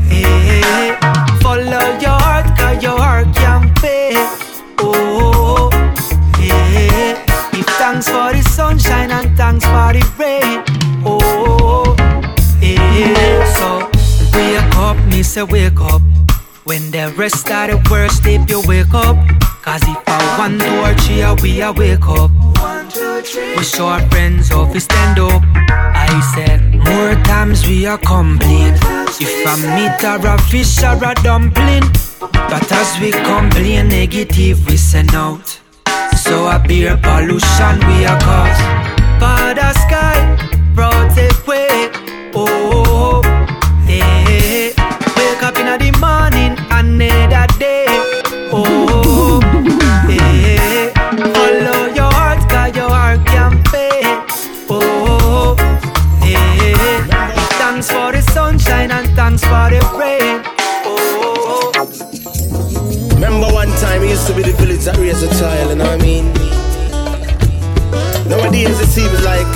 hey. 0.08 0.96
Follow 1.40 1.98
your 2.00 2.18
heart, 2.18 2.46
cause 2.58 2.82
your 2.82 2.98
heart 2.98 3.34
can 3.34 3.72
pay. 3.74 4.12
Oh, 4.78 5.70
hey. 6.36 7.14
Give 7.52 7.66
thanks 7.66 8.08
for 8.08 8.32
the 8.32 8.42
sunshine 8.42 9.10
and 9.10 9.36
thanks 9.36 9.64
for 9.64 9.92
the 9.92 10.02
rain. 10.18 10.62
Oh, 11.04 11.94
hey. 12.60 13.44
So, 13.56 13.88
wake 14.34 14.76
up, 14.76 14.96
me 15.06 15.22
say 15.22 15.42
wake 15.42 15.80
up. 15.80 16.02
When 16.64 16.90
the 16.90 17.12
rest 17.16 17.50
of 17.50 17.70
the 17.70 17.88
world 17.90 18.10
sleep, 18.12 18.48
you 18.48 18.62
wake 18.66 18.94
up. 18.94 19.16
Cause 19.62 19.82
if 19.82 19.98
I 20.06 20.38
want 20.38 20.60
to 20.60 21.04
three, 21.04 21.22
uh, 21.22 21.34
we 21.42 21.60
a 21.60 21.72
wake 21.72 22.06
up. 22.06 22.30
We 22.92 23.62
show 23.62 23.86
our 23.86 24.00
friends 24.10 24.48
how 24.48 24.64
we 24.72 24.80
stand 24.80 25.20
up. 25.20 25.42
I 25.54 26.20
said, 26.34 26.74
more 26.74 27.14
times 27.22 27.64
we 27.64 27.86
are 27.86 27.98
complete. 27.98 28.74
If 29.20 29.46
I 29.46 29.54
meet 29.76 30.02
or 30.02 30.26
a 30.26 30.38
fish 30.50 30.82
or 30.82 30.96
a 31.04 31.14
dumpling. 31.22 31.84
But 32.18 32.72
as 32.72 32.98
we 33.00 33.12
complain 33.12 33.88
negative, 33.88 34.66
we 34.66 34.76
send 34.76 35.14
out. 35.14 35.60
So 36.24 36.46
I 36.46 36.58
bear 36.58 36.96
pollution 36.96 37.78
we 37.86 38.06
are 38.06 38.18
cause. 38.18 38.60
Father 39.20 39.72
sky, 39.86 40.18
protect 40.74 41.46
way. 41.46 41.90
Oh, 42.34 42.69
used 64.20 64.32
to 64.32 64.36
be 64.36 64.42
the 64.42 64.56
village 64.58 64.84
that 64.84 64.96
raised 64.98 65.22
a 65.22 65.28
child, 65.40 65.70
you 65.70 65.76
know 65.76 65.84
what 65.84 66.00
I 66.00 66.04
mean? 66.04 66.26
Nowadays 68.28 68.78
it 68.80 68.88
seems 68.88 69.20
like 69.24 69.50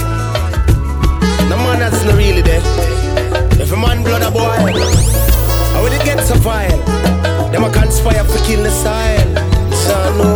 no 1.50 1.56
man 1.64 1.78
that's 1.80 2.02
not 2.04 2.16
really 2.16 2.40
there. 2.40 2.62
If 3.60 3.72
a 3.72 3.76
man 3.76 4.02
blood 4.02 4.22
a 4.22 4.30
boy, 4.30 4.56
and 5.74 5.82
when 5.82 5.92
it 5.92 6.04
gets 6.04 6.30
a 6.30 6.38
fire, 6.40 6.78
them 7.52 7.64
a 7.64 7.70
conspire 7.72 8.24
for 8.24 8.38
kill 8.46 8.62
the 8.62 8.70
style. 8.70 9.32
So 9.84 9.96
no, 10.20 10.32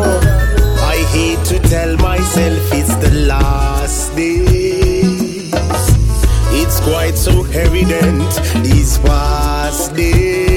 I 0.95 0.97
hate 1.15 1.43
to 1.47 1.59
tell 1.69 1.97
myself 1.97 2.61
it's 2.75 2.97
the 2.97 3.13
last 3.27 4.15
days. 4.15 5.53
It's 6.61 6.81
quite 6.81 7.17
so 7.17 7.45
evident 7.47 8.31
these 8.63 8.99
past 8.99 9.95
days. 9.95 10.48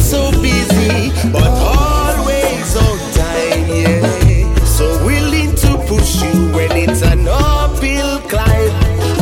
So 0.00 0.30
busy, 0.42 1.10
but 1.30 1.48
always 1.48 2.76
on 2.76 2.98
time, 3.14 3.68
yeah. 3.68 4.64
So 4.64 4.86
willing 5.04 5.54
to 5.56 5.76
push 5.86 6.22
you 6.22 6.50
when 6.52 6.72
it's 6.72 7.02
an 7.02 7.28
uphill 7.28 8.18
climb. 8.28 8.72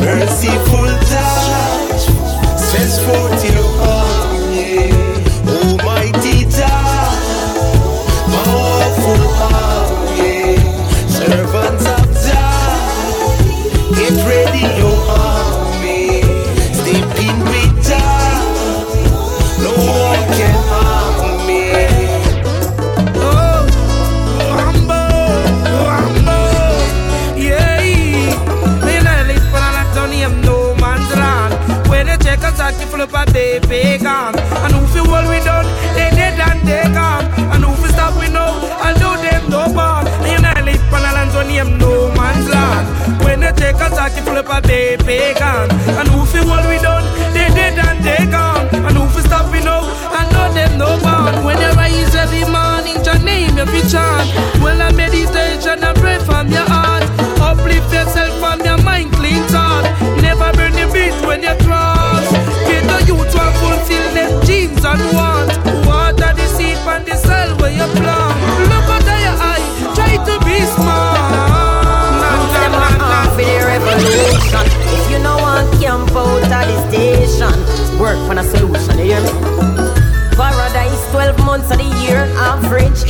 Merciful 0.01 0.88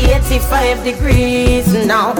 85 0.06 0.84
degrees 0.84 1.86
now. 1.86 2.14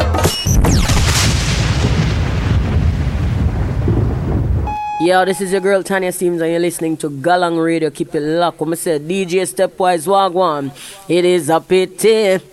Yo, 5.02 5.24
this 5.24 5.40
is 5.40 5.54
your 5.54 5.62
girl 5.62 5.82
Tanya 5.82 6.12
Stephens, 6.12 6.42
and 6.42 6.52
you're 6.52 6.60
listening 6.60 6.98
to 6.98 7.10
Galang 7.10 7.64
Radio. 7.64 7.90
Keep 7.90 8.16
it 8.16 8.22
locked. 8.22 8.60
When 8.60 8.74
I 8.74 8.76
say 8.76 9.00
DJ 9.00 9.48
Stepwise 9.48 10.06
Wagwan, 10.06 10.72
it 11.08 11.24
is 11.24 11.50
a 11.50 11.62
pity. 11.62 12.44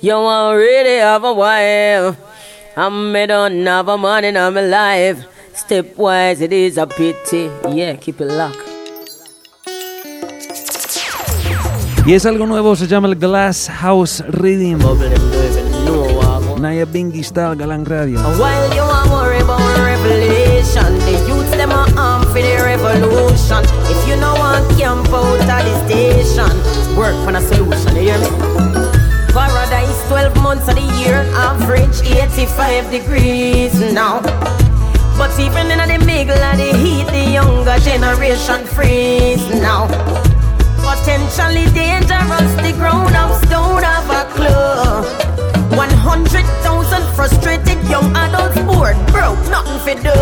You 0.00 0.12
already 0.12 0.98
have 0.98 1.24
a 1.24 1.32
wife. 1.32 2.16
I'm 2.76 3.10
me 3.10 3.26
don't 3.26 3.66
have 3.66 3.88
a 3.88 3.98
man 3.98 4.24
in 4.24 4.34
my 4.34 4.60
life. 4.60 5.26
Stepwise, 5.54 6.40
it 6.40 6.52
is 6.52 6.78
a 6.78 6.86
pity. 6.86 7.50
Yeah, 7.68 7.96
keep 7.96 8.20
it 8.20 8.26
locked. 8.26 8.67
Y 12.08 12.14
es 12.14 12.24
algo 12.24 12.46
nuevo, 12.46 12.74
se 12.74 12.86
llama 12.86 13.14
House 13.82 14.24
Reading. 14.28 14.78
Naya 16.58 16.86
Bingy 16.86 17.22
Style, 17.22 17.54
Galang 17.54 17.84
Radio. 17.84 18.18
Oh, 18.24 18.40
While 18.40 18.74
you 18.74 18.80
are 18.80 19.06
worried 19.10 19.42
about 19.42 19.60
revelation, 19.76 20.98
the 21.00 21.12
youths 21.28 21.50
them 21.50 21.70
are 21.70 21.86
armed 21.98 22.24
for 22.28 22.40
the 22.40 22.56
revolution. 22.64 23.62
If 23.90 24.08
you 24.08 24.16
know 24.16 24.34
one 24.36 24.64
camp 24.78 25.06
out 25.12 25.38
of 25.38 25.66
the 25.66 25.84
station, 25.84 26.48
work 26.96 27.12
for 27.26 27.36
a 27.36 27.42
solution. 27.42 27.94
You 27.94 28.00
hear 28.00 28.18
me? 28.18 28.30
Paradise 29.34 30.08
12 30.08 30.34
months 30.42 30.66
of 30.66 30.76
the 30.76 30.88
year, 31.04 31.28
average 31.36 32.00
85 32.00 32.90
degrees 32.90 33.92
now. 33.92 34.22
But 35.18 35.38
even 35.38 35.70
in 35.70 35.76
the 35.76 36.02
middle 36.06 36.42
of 36.42 36.56
the 36.56 36.72
heat, 36.72 37.06
the 37.08 37.32
younger 37.32 37.78
generation 37.80 38.64
freeze 38.64 39.46
now. 39.60 40.27
Potentially 41.08 41.64
dangerous, 41.72 42.52
the 42.60 42.76
grown 42.76 43.16
ups 43.16 43.40
don't 43.48 43.82
have 43.82 44.12
a 44.12 44.28
clue. 44.36 45.00
100,000 45.72 47.16
frustrated 47.16 47.80
young 47.88 48.14
adults 48.14 48.60
bored, 48.68 48.92
broke, 49.08 49.40
nothing 49.48 49.80
for 49.80 49.96
do. 50.04 50.12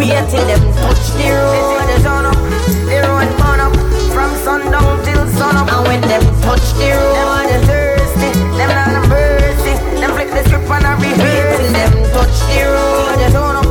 Wait 0.00 0.16
till 0.32 0.40
them 0.48 0.64
touch 0.80 1.12
the 1.12 1.28
road, 1.28 1.84
they 1.92 2.00
turn 2.00 2.24
up, 2.24 2.40
the 2.88 3.04
road 3.04 3.28
burn 3.36 3.60
up 3.60 3.76
from 4.08 4.32
sundown 4.40 4.96
till 5.04 5.28
sunup. 5.36 5.68
And 5.76 5.84
when 5.86 6.00
them 6.00 6.24
touch 6.40 6.64
the 6.80 6.88
road, 6.88 7.44
they 7.44 7.60
thirsty, 7.68 8.32
them 8.56 8.70
not 8.72 8.88
no 8.96 9.02
mercy. 9.12 9.76
Them 10.00 10.10
flip 10.16 10.32
the 10.32 10.40
script 10.48 10.72
and 10.72 10.88
a 10.88 10.92
rehearse 11.04 11.60
till 11.60 11.68
them 11.68 11.92
touch 12.16 12.36
the 12.48 12.64
road, 12.64 13.12
they 13.20 13.28
turn 13.28 13.60
up, 13.60 13.68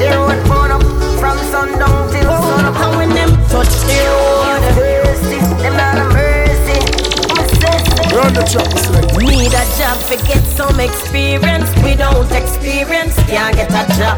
the 0.00 0.06
road 0.16 0.40
burn 0.48 0.70
up 0.72 0.84
from 1.20 1.36
sundown 1.52 2.08
till 2.08 2.24
sunup. 2.24 2.72
And 2.72 2.96
when 2.96 3.10
them 3.12 3.36
touch 3.52 3.68
the 3.84 4.00
road, 4.08 4.33
Run 8.24 8.32
the 8.32 8.44
track, 8.48 8.72
select. 8.80 9.20
Need 9.20 9.52
a 9.52 9.64
job 9.76 10.00
to 10.08 10.16
get 10.24 10.40
some 10.56 10.80
experience. 10.80 11.68
Without 11.84 12.32
experience, 12.32 13.12
can't 13.28 13.54
get 13.54 13.68
a 13.68 13.84
job. 14.00 14.16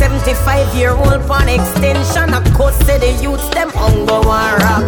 75 0.00 0.74
year 0.74 0.96
old 0.96 1.20
on 1.28 1.46
extension. 1.46 2.32
A 2.32 2.40
course 2.56 2.78
to 2.88 2.96
the 2.96 3.12
youths, 3.20 3.46
them 3.52 3.68
hunger 3.76 4.24
and 4.24 4.56
rob. 4.64 4.84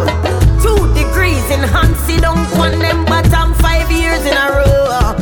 Two 0.57 0.81
degrees 0.97 1.45
in 1.53 1.61
sit 2.09 2.21
down 2.25 2.41
on 2.57 2.79
them 2.81 3.05
bottom 3.05 3.53
five 3.61 3.91
years 3.91 4.25
in 4.25 4.33
a 4.33 4.47
row. 4.57 5.13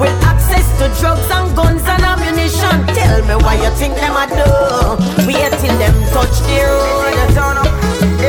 With 0.00 0.16
access 0.24 0.64
to 0.80 0.88
drugs 0.96 1.28
and 1.28 1.54
guns 1.54 1.84
and 1.84 2.02
ammunition. 2.08 2.76
Tell 2.96 3.20
me 3.28 3.36
why 3.44 3.60
you 3.60 3.70
think 3.76 3.96
them 4.00 4.16
a 4.16 4.24
do. 4.32 4.48
Wait 5.28 5.52
till 5.60 5.76
them 5.76 5.92
touch 6.08 6.40
the 6.48 6.64
road. 6.64 7.75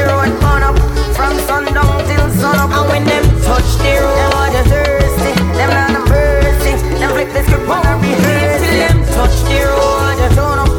Road 0.08 0.32
burn 0.42 0.64
up. 0.64 0.78
From 1.16 1.34
sundown 1.48 1.98
till 2.08 2.28
sunup. 2.40 2.72
And 2.72 2.86
when 2.90 3.04
them 3.06 3.26
touch 3.46 3.70
the 3.84 3.94
road, 4.04 4.50
they 4.56 4.66
thirsty. 4.72 5.32
Them 5.58 5.70
not 5.76 5.90
no 5.96 6.02
mercy. 6.08 6.74
Them 7.00 7.10
flip 7.16 7.30
the 7.36 7.42
script 7.44 7.70
on 7.70 7.86
a 7.86 7.94
rehearse. 8.02 8.62
Till 8.64 8.78
them 8.84 8.98
touch 9.16 9.38
the 9.50 9.60
road, 9.68 10.16
they 10.20 10.30
turn 10.38 10.60
up. 10.64 10.72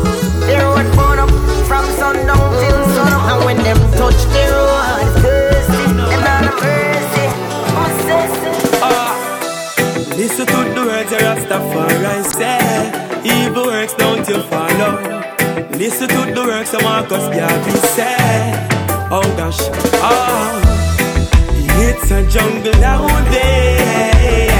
The 0.49 0.55
road 0.64 0.87
burn 0.97 1.18
up. 1.24 1.31
From 1.68 1.85
sundown 2.01 2.49
till 2.61 2.81
sunup. 2.95 3.22
And 3.33 3.41
when 3.45 3.59
them 3.66 3.81
touch 4.01 4.20
the 4.35 4.45
road, 4.55 5.07
thirsty. 5.22 5.83
Them 6.11 6.22
not 6.26 6.41
no 6.47 6.53
mercy. 6.62 7.26
Listen 10.18 10.47
to 10.47 10.59
the 10.74 10.83
words 10.89 11.12
of 11.12 11.20
Rastafari 11.20 12.24
say 12.24 12.91
Evil 13.24 13.66
works 13.66 13.95
don't 13.95 14.26
you 14.29 14.43
follow 14.43 15.18
Listen 15.79 16.09
to 16.09 16.35
the 16.35 16.43
works 16.45 16.74
of 16.74 16.83
Marcus 16.83 17.29
Garvey 17.29 17.70
say 17.95 18.68
Oh 19.12 19.22
gosh, 19.37 19.61
oh. 20.03 20.61
It's 21.87 22.11
a 22.11 22.26
jungle 22.29 22.85
out 22.85 23.31
there. 23.31 24.51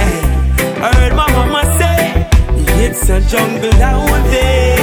Heard 0.81 1.17
my 1.17 1.29
mama 1.33 1.65
say 1.77 2.29
it's 2.85 3.11
a 3.11 3.21
jungle 3.23 3.83
out 3.83 4.31
there. 4.31 4.78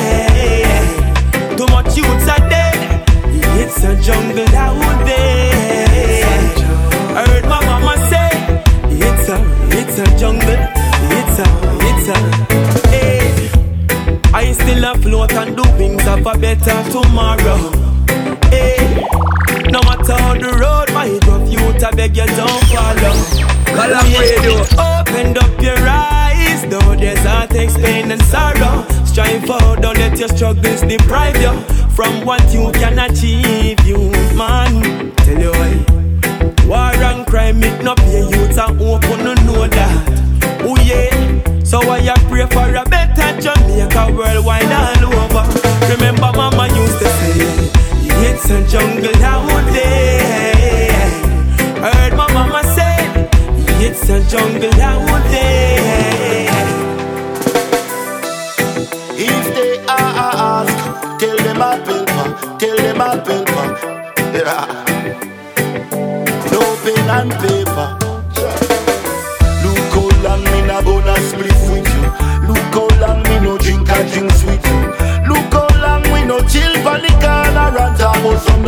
Afloat 15.06 15.34
and 15.34 15.56
do 15.56 15.64
things 15.78 16.08
of 16.08 16.26
a 16.26 16.38
better 16.38 16.92
tomorrow. 16.92 17.58
Hey. 18.50 19.06
No 19.70 19.82
matter 19.82 20.18
how 20.18 20.34
the 20.34 20.52
road 20.60 20.92
might 20.94 21.24
rough, 21.28 21.48
youth 21.50 21.84
I 21.84 21.92
beg 21.92 22.18
you 22.18 22.26
don't 22.26 22.64
follow. 22.74 23.14
Galang 23.78 24.10
Radio. 24.20 24.62
Open 24.82 25.38
up 25.38 25.62
your 25.62 25.78
eyes, 25.88 26.66
though 26.70 26.96
there's 26.96 27.20
heartache, 27.20 27.74
pain 27.76 28.12
and 28.12 28.22
sorrow. 28.24 28.86
Strive 29.06 29.46
for, 29.46 29.76
don't 29.78 29.98
let 29.98 30.18
your 30.18 30.30
struggles 30.30 30.82
deprive 30.82 31.40
you 31.42 31.54
from 31.92 32.26
what 32.26 32.42
you 32.54 32.72
can 32.74 32.98
achieve, 32.98 33.80
you 33.86 34.10
man. 34.36 35.14
Tell 35.18 35.40
you 35.40 35.52
why. 35.52 35.86
War 36.68 37.04
and 37.04 37.28
crime, 37.28 37.64
it 37.64 37.84
not 37.84 37.98
pay 37.98 38.22
youth 38.22 38.58
and 38.58 38.82
open 38.82 39.24
no 39.24 39.34
know 39.46 39.68
that. 39.68 40.62
Oh 40.62 40.76
yeah. 40.84 41.64
So 41.64 41.80
I 41.82 42.14
pray 42.30 42.46
for 42.48 42.76
a 42.76 42.84
better 42.90 43.05
Jamaica 43.96 44.18
worldwide 44.18 44.72
all 44.72 45.06
over. 45.16 45.94
Remember, 45.94 46.32
Mama 46.36 46.68
used 46.68 47.00
to 47.00 47.06
say, 47.06 47.38
it's 48.28 48.50
a 48.50 48.68
jungle 48.68 49.24
out 49.24 49.72
there. 49.72 51.10
Heard 51.80 52.18
my 52.18 52.32
mama 52.34 52.64
say, 52.76 53.30
it's 53.86 54.10
a 54.10 54.22
jungle 54.30 54.82
out 54.82 55.24
there. 55.32 56.15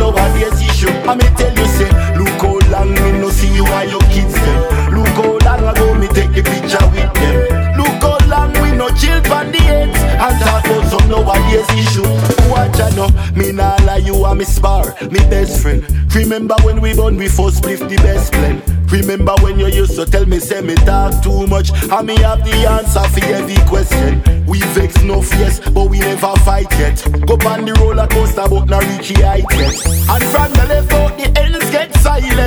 Some 0.08 0.14
nowadays 0.14 0.60
issue. 0.62 0.88
I 1.08 1.14
me 1.14 1.24
tell 1.36 1.52
you 1.52 1.66
say, 1.66 1.90
look 2.16 2.40
how 2.40 2.58
long 2.70 2.92
me 2.94 3.18
no 3.20 3.30
see 3.30 3.52
you 3.54 3.66
and 3.66 3.90
your 3.90 4.00
kids 4.12 4.34
them. 4.34 4.94
Look 4.94 5.08
how 5.08 5.38
long 5.44 5.74
ago 5.74 5.94
me 5.94 6.06
take 6.08 6.32
the 6.32 6.42
picture 6.42 6.84
with 6.92 7.12
them. 7.14 7.76
Look 7.76 8.02
how 8.02 8.18
long 8.28 8.52
we 8.62 8.76
no 8.76 8.88
chill 8.90 9.20
pon 9.22 9.52
the 9.52 9.58
ends 9.58 9.98
and 9.98 10.40
talk 10.40 10.64
about 10.64 10.86
some 10.90 11.08
nowadays 11.08 11.68
issue. 11.76 12.02
Watch 12.50 12.80
I 12.80 12.90
know, 12.96 13.08
me 13.34 13.52
nah 13.52 13.76
lie 13.84 13.98
you 13.98 14.24
are 14.24 14.34
me 14.34 14.44
spar, 14.44 14.94
me 15.10 15.20
best 15.30 15.62
friend. 15.62 15.84
Remember 16.14 16.54
when 16.64 16.80
we 16.80 16.94
done 16.94 17.16
we 17.16 17.28
first 17.28 17.58
split 17.58 17.80
the 17.80 17.96
best 17.96 18.32
plan. 18.32 18.62
Remember 18.88 19.34
when 19.42 19.58
you 19.58 19.66
used 19.66 19.96
to 19.96 20.06
tell 20.06 20.24
me 20.26 20.38
say 20.38 20.62
me 20.62 20.74
talk 20.74 21.22
too 21.22 21.46
much 21.46 21.70
and 21.90 22.06
me 22.06 22.16
have 22.20 22.42
the 22.44 22.54
answer 22.66 23.04
for 23.08 23.24
every 23.26 23.56
question. 23.68 24.37
We 24.48 24.60
vex 24.72 25.02
no 25.02 25.20
yes, 25.36 25.60
but 25.60 25.90
we 25.90 25.98
never 25.98 26.34
fight 26.46 26.72
yet. 26.78 26.96
Go 27.26 27.34
on 27.46 27.66
the 27.66 27.74
roller 27.80 28.06
coaster 28.06 28.48
but 28.48 28.64
not 28.66 28.82
reach 28.88 29.08
the 29.10 29.22
height 29.22 29.44
yet. 29.52 29.76
And 30.08 30.24
from 30.32 30.52
the 30.52 30.64
left 30.68 30.92
out 30.94 31.18
the 31.18 31.26
ends 31.38 31.70
get 31.70 31.94
silent. 31.96 32.37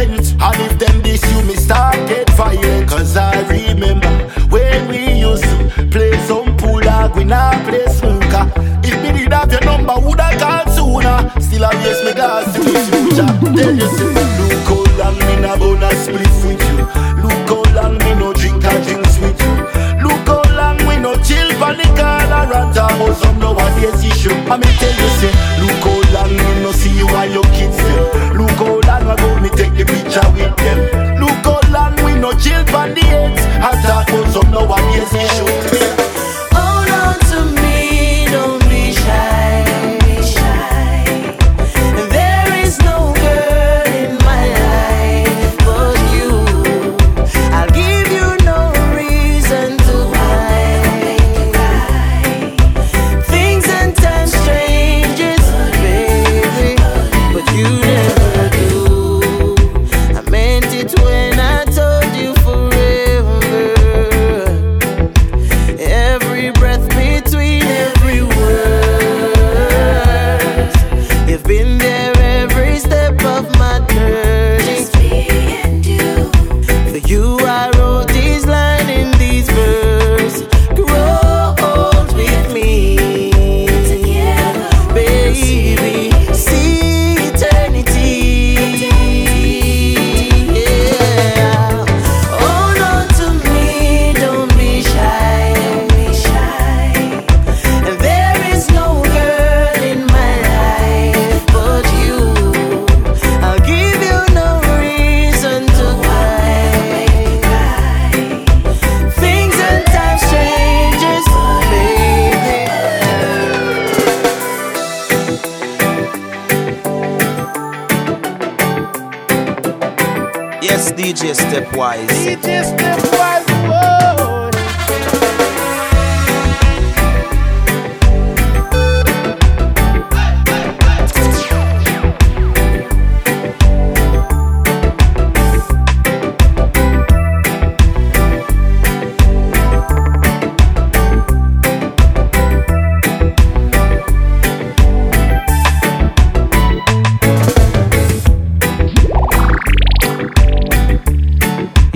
DJ 121.22 121.36
Stepwise. 121.36 122.08
DJ 122.26 122.64
Stepwise, 122.66 123.11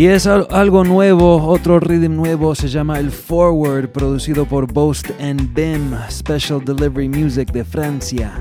Y 0.05 0.09
es 0.09 0.27
al- 0.27 0.45
algo 0.51 0.83
nuevo, 0.83 1.37
otro 1.47 1.79
rhythm 1.79 2.15
nuevo, 2.15 2.53
se 2.53 2.67
llama 2.67 2.99
el 2.99 3.09
Forward, 3.09 3.89
producido 3.89 4.45
por 4.45 4.71
Boast 4.71 5.09
and 5.19 5.51
Bim, 5.55 5.95
Special 6.11 6.63
Delivery 6.63 7.09
Music 7.09 7.51
de 7.51 7.65
Francia. 7.65 8.31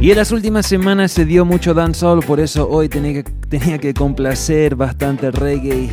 Y 0.00 0.10
en 0.12 0.16
las 0.16 0.30
últimas 0.30 0.66
semanas 0.66 1.10
se 1.10 1.24
dio 1.24 1.44
mucho 1.44 1.74
dancehall, 1.74 2.20
por 2.20 2.38
eso 2.38 2.68
hoy 2.70 2.88
tenía 2.88 3.24
que, 3.24 3.24
tenía 3.48 3.78
que 3.78 3.92
complacer 3.92 4.76
bastante 4.76 5.32
reggae 5.32 5.90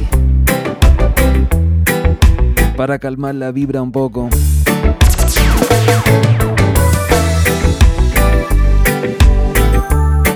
para 2.78 3.00
calmar 3.00 3.34
la 3.34 3.52
vibra 3.52 3.82
un 3.82 3.92
poco. 3.92 4.30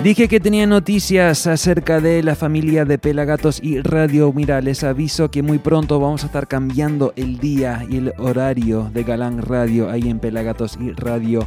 Dije 0.07 0.29
que 0.29 0.39
tenía 0.39 0.65
noticias 0.65 1.47
acerca 1.47 1.99
de 1.99 2.23
la 2.23 2.35
familia 2.35 2.85
de 2.85 2.97
Pelagatos 2.97 3.59
y 3.61 3.81
Radio. 3.81 4.31
Mira, 4.31 4.61
les 4.61 4.85
aviso 4.85 5.29
que 5.29 5.43
muy 5.43 5.57
pronto 5.59 5.99
vamos 5.99 6.23
a 6.23 6.27
estar 6.27 6.47
cambiando 6.47 7.11
el 7.17 7.39
día 7.39 7.85
y 7.89 7.97
el 7.97 8.13
horario 8.17 8.89
de 8.93 9.03
Galán 9.03 9.41
Radio 9.41 9.89
ahí 9.89 10.09
en 10.09 10.19
Pelagatos 10.19 10.79
y 10.79 10.93
Radio. 10.93 11.45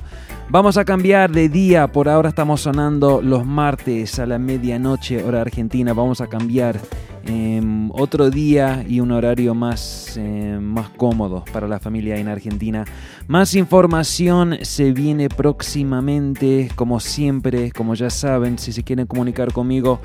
Vamos 0.51 0.77
a 0.77 0.85
cambiar 0.85 1.31
de 1.31 1.49
día, 1.49 1.87
por 1.87 2.11
ahora 2.11 2.29
estamos 2.29 2.61
sonando 2.61 3.23
los 3.23 3.47
martes 3.47 4.19
a 4.19 4.27
la 4.27 4.39
medianoche 4.39 5.23
hora 5.23 5.41
argentina. 5.41 5.95
Vamos 5.95 6.21
a 6.21 6.27
cambiar 6.27 6.79
em, 7.25 7.91
otro 7.93 8.31
día 8.31 8.85
y 8.89 9.01
un 9.01 9.12
horario 9.12 9.55
más, 9.55 10.16
em, 10.16 10.61
más 10.61 10.91
cómodo 10.91 11.45
para 11.53 11.68
la 11.68 11.79
familia 11.79 12.16
en 12.16 12.29
Argentina. 12.29 12.85
Más 13.29 13.55
información 13.55 14.59
se 14.62 14.93
viene 14.93 15.29
próximamente, 15.29 16.71
como 16.75 17.01
siempre, 17.01 17.71
como 17.73 17.95
ya 17.95 18.11
saben, 18.11 18.59
si 18.59 18.73
se 18.73 18.83
quieren 18.83 19.07
comunicar 19.07 19.53
conmigo. 19.53 20.01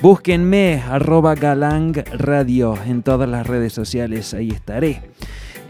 Búsquenme 0.00 0.82
arroba 0.88 1.34
en 1.34 3.02
todas 3.02 3.28
las 3.28 3.46
redes 3.46 3.72
sociales, 3.72 4.34
ahí 4.34 4.48
estaré. 4.48 5.02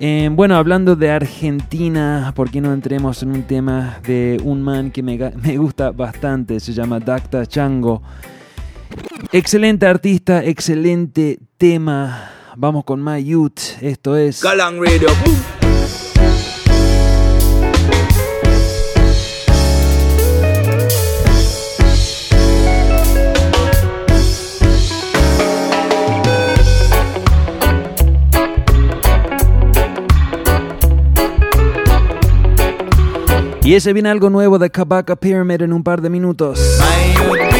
Eh, 0.00 0.30
bueno, 0.32 0.56
hablando 0.56 0.96
de 0.96 1.10
Argentina, 1.10 2.32
¿por 2.34 2.50
qué 2.50 2.60
no 2.60 2.72
entremos 2.72 3.22
en 3.22 3.30
un 3.30 3.42
tema 3.44 3.98
de 4.04 4.40
un 4.42 4.62
man 4.62 4.90
que 4.90 5.02
me, 5.02 5.16
me 5.42 5.56
gusta 5.56 5.90
bastante? 5.90 6.60
Se 6.60 6.72
llama 6.72 6.98
Dacta 6.98 7.46
Chango. 7.46 8.02
Excelente 9.32 9.86
artista, 9.86 10.44
excelente 10.44 11.38
tema. 11.56 12.30
Vamos 12.56 12.84
con 12.84 13.02
My 13.02 13.24
Youth. 13.24 13.80
Esto 13.80 14.16
es. 14.16 14.42
Galang 14.42 14.78
Radio. 14.78 15.08
Y 33.64 33.74
ese 33.74 33.92
viene 33.92 34.08
algo 34.08 34.28
nuevo 34.28 34.58
de 34.58 34.70
Kabaka 34.70 35.16
Pyramid 35.16 35.62
en 35.62 35.72
un 35.72 35.84
par 35.84 36.02
de 36.02 36.10
minutos. 36.10 36.58
be 36.82 37.14
strong 37.14 37.51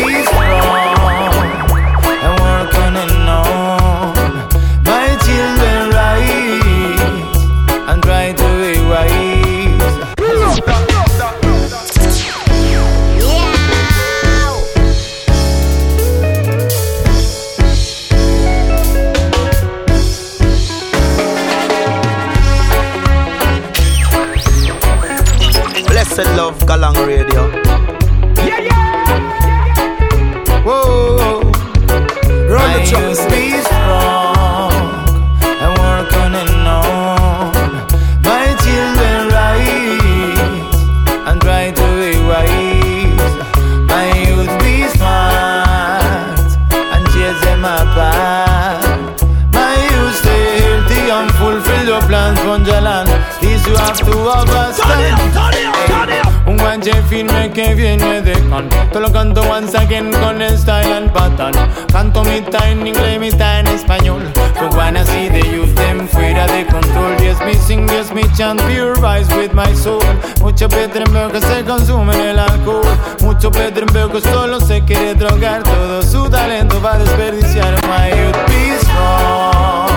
once 59.63 59.75
again 59.75 60.11
con 60.11 60.43
el 60.43 60.59
style 60.59 60.93
and 60.93 61.13
pattern 61.13 61.55
Canto 61.93 62.25
mitad 62.25 62.69
en 62.69 62.87
inglés, 62.87 63.21
mitad 63.21 63.61
en 63.61 63.67
español. 63.69 64.23
But 64.35 64.75
when 64.75 64.97
I 64.97 65.05
see 65.05 65.29
the 65.29 65.47
youth, 65.55 65.75
them 65.75 66.09
fuera 66.09 66.47
de 66.47 66.67
control. 66.67 67.17
Yes, 67.21 67.39
me 67.41 67.55
sing, 67.55 67.89
yes, 67.89 68.13
me 68.13 68.23
chant, 68.37 68.61
pure 68.63 68.95
vibes 68.97 69.29
with 69.37 69.53
my 69.53 69.73
soul. 69.75 70.03
Mucho 70.41 70.69
veo 70.69 71.31
que 71.31 71.41
se 71.41 71.65
consume 71.65 72.31
el 72.31 72.39
alcohol. 72.39 72.83
Mucho 73.21 73.51
veo 73.51 74.11
que 74.11 74.21
solo 74.21 74.61
se 74.61 74.83
quiere 74.83 75.15
drogar. 75.15 75.63
Todo 75.63 76.03
su 76.03 76.29
talento 76.29 76.81
va 76.81 76.95
a 76.95 76.99
desperdiciar 76.99 77.75
My 77.87 78.11
youth, 78.11 78.47
be 78.49 78.79
strong 78.81 79.91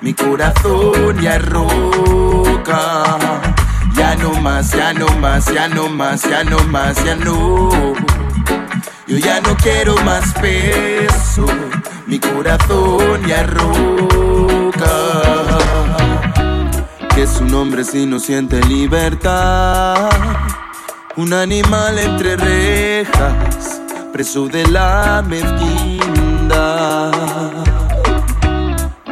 mi 0.00 0.14
corazón 0.14 1.20
ya 1.20 1.38
roca. 1.38 3.18
Ya 3.94 4.14
no 4.16 4.32
más, 4.40 4.72
ya 4.72 4.92
no 4.92 5.08
más, 5.18 5.46
ya 5.52 5.68
no 5.68 5.88
más, 5.88 6.22
ya 6.22 6.44
no 6.44 6.58
más, 6.64 7.04
ya 7.04 7.16
no. 7.16 7.70
Yo 9.06 9.16
ya 9.16 9.40
no 9.40 9.56
quiero 9.56 9.96
más 10.04 10.32
peso, 10.34 11.46
mi 12.06 12.18
corazón 12.18 13.26
ya 13.26 13.42
roca. 13.44 14.86
Que 17.14 17.26
su 17.26 17.44
nombre 17.44 17.84
si 17.84 18.06
no 18.06 18.20
siente 18.20 18.60
libertad. 18.66 20.10
Un 21.16 21.32
animal 21.32 21.98
entre 21.98 22.36
rejas, 22.36 23.80
preso 24.12 24.48
de 24.48 24.66
la 24.68 25.24
mezquindad. 25.26 25.77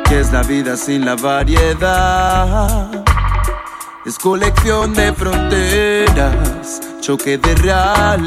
Que 0.08 0.20
es 0.20 0.32
la 0.32 0.42
vida 0.42 0.76
sin 0.76 1.04
la 1.04 1.16
variedad. 1.16 2.90
Es 4.04 4.18
colección 4.18 4.94
de 4.94 5.12
fronteras, 5.12 6.80
choque 7.00 7.38
de 7.38 7.54
realidad. 7.56 8.20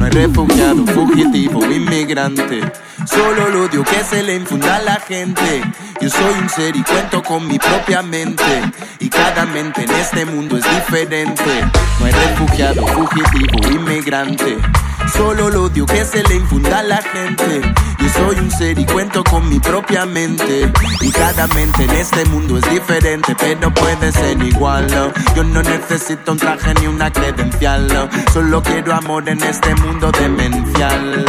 No 0.00 0.06
hay 0.06 0.10
refugiado, 0.10 0.84
fugitivo, 0.86 1.64
inmigrante. 1.64 2.60
Solo 3.06 3.46
el 3.46 3.56
odio 3.56 3.84
que 3.84 4.02
se 4.02 4.24
le 4.24 4.34
infunda 4.34 4.76
a 4.76 4.82
la 4.82 4.96
gente. 4.96 5.62
Yo 6.00 6.10
soy 6.10 6.34
un 6.40 6.48
ser 6.48 6.74
y 6.74 6.82
cuento 6.82 7.22
con 7.22 7.46
mi 7.46 7.60
propia 7.60 8.02
mente. 8.02 8.72
Y 8.98 9.08
cada 9.08 9.46
mente 9.46 9.84
en 9.84 9.90
este 9.92 10.24
mundo 10.24 10.56
es 10.56 10.64
diferente. 10.64 11.70
No 12.00 12.06
hay 12.06 12.12
refugiado, 12.12 12.84
fugitivo, 12.88 13.70
inmigrante. 13.70 14.58
Solo 15.14 15.48
el 15.48 15.56
odio 15.56 15.86
que 15.86 16.04
se 16.04 16.22
le 16.22 16.36
infunda 16.36 16.78
a 16.78 16.82
la 16.82 17.02
gente. 17.02 17.60
Yo 17.98 18.08
soy 18.08 18.36
un 18.38 18.50
ser 18.50 18.78
y 18.78 18.84
cuento 18.86 19.22
con 19.24 19.48
mi 19.48 19.58
propia 19.60 20.06
mente. 20.06 20.72
Y 21.00 21.10
cada 21.10 21.46
mente 21.48 21.84
en 21.84 21.90
este 21.90 22.24
mundo 22.26 22.58
es 22.58 22.70
diferente, 22.70 23.36
pero 23.38 23.72
puede 23.72 24.10
ser 24.12 24.42
igual. 24.42 24.86
Yo 25.36 25.44
no 25.44 25.62
necesito 25.62 26.32
un 26.32 26.38
traje 26.38 26.74
ni 26.80 26.86
una 26.86 27.12
credencial. 27.12 28.08
Solo 28.32 28.62
quiero 28.62 28.94
amor 28.94 29.28
en 29.28 29.42
este 29.42 29.74
mundo 29.76 30.10
demencial. 30.12 31.24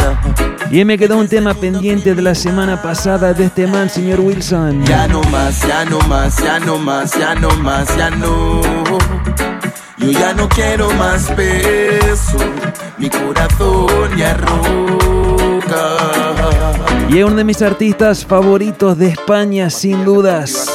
Y 0.70 0.84
me 0.84 0.98
quedó 0.98 1.18
un 1.18 1.28
tema 1.28 1.54
pendiente 1.54 2.14
de 2.14 2.22
la 2.22 2.34
semana 2.34 2.80
pasada 2.80 3.34
de 3.34 3.44
este 3.44 3.66
man, 3.66 3.90
señor 3.90 4.20
Wilson. 4.20 4.84
Ya 4.84 5.06
no 5.06 5.22
más, 5.24 5.60
ya 5.66 5.84
no 5.84 5.98
más, 6.00 6.42
ya 6.42 6.58
no 6.58 6.78
más, 6.78 7.12
ya 7.18 7.34
no 7.34 7.50
más, 7.50 7.96
ya 7.96 8.10
no. 8.10 8.60
Yo 9.96 10.10
ya 10.10 10.34
no 10.34 10.48
quiero 10.48 10.90
más 10.94 11.30
peso, 11.32 12.36
mi 12.98 13.08
corazón 13.08 14.16
ya 14.16 14.34
roca. 14.34 15.96
Y 17.08 17.18
es 17.18 17.24
uno 17.24 17.36
de 17.36 17.44
mis 17.44 17.62
artistas 17.62 18.26
favoritos 18.26 18.98
de 18.98 19.08
España, 19.08 19.70
sin 19.70 20.04
dudas. 20.04 20.68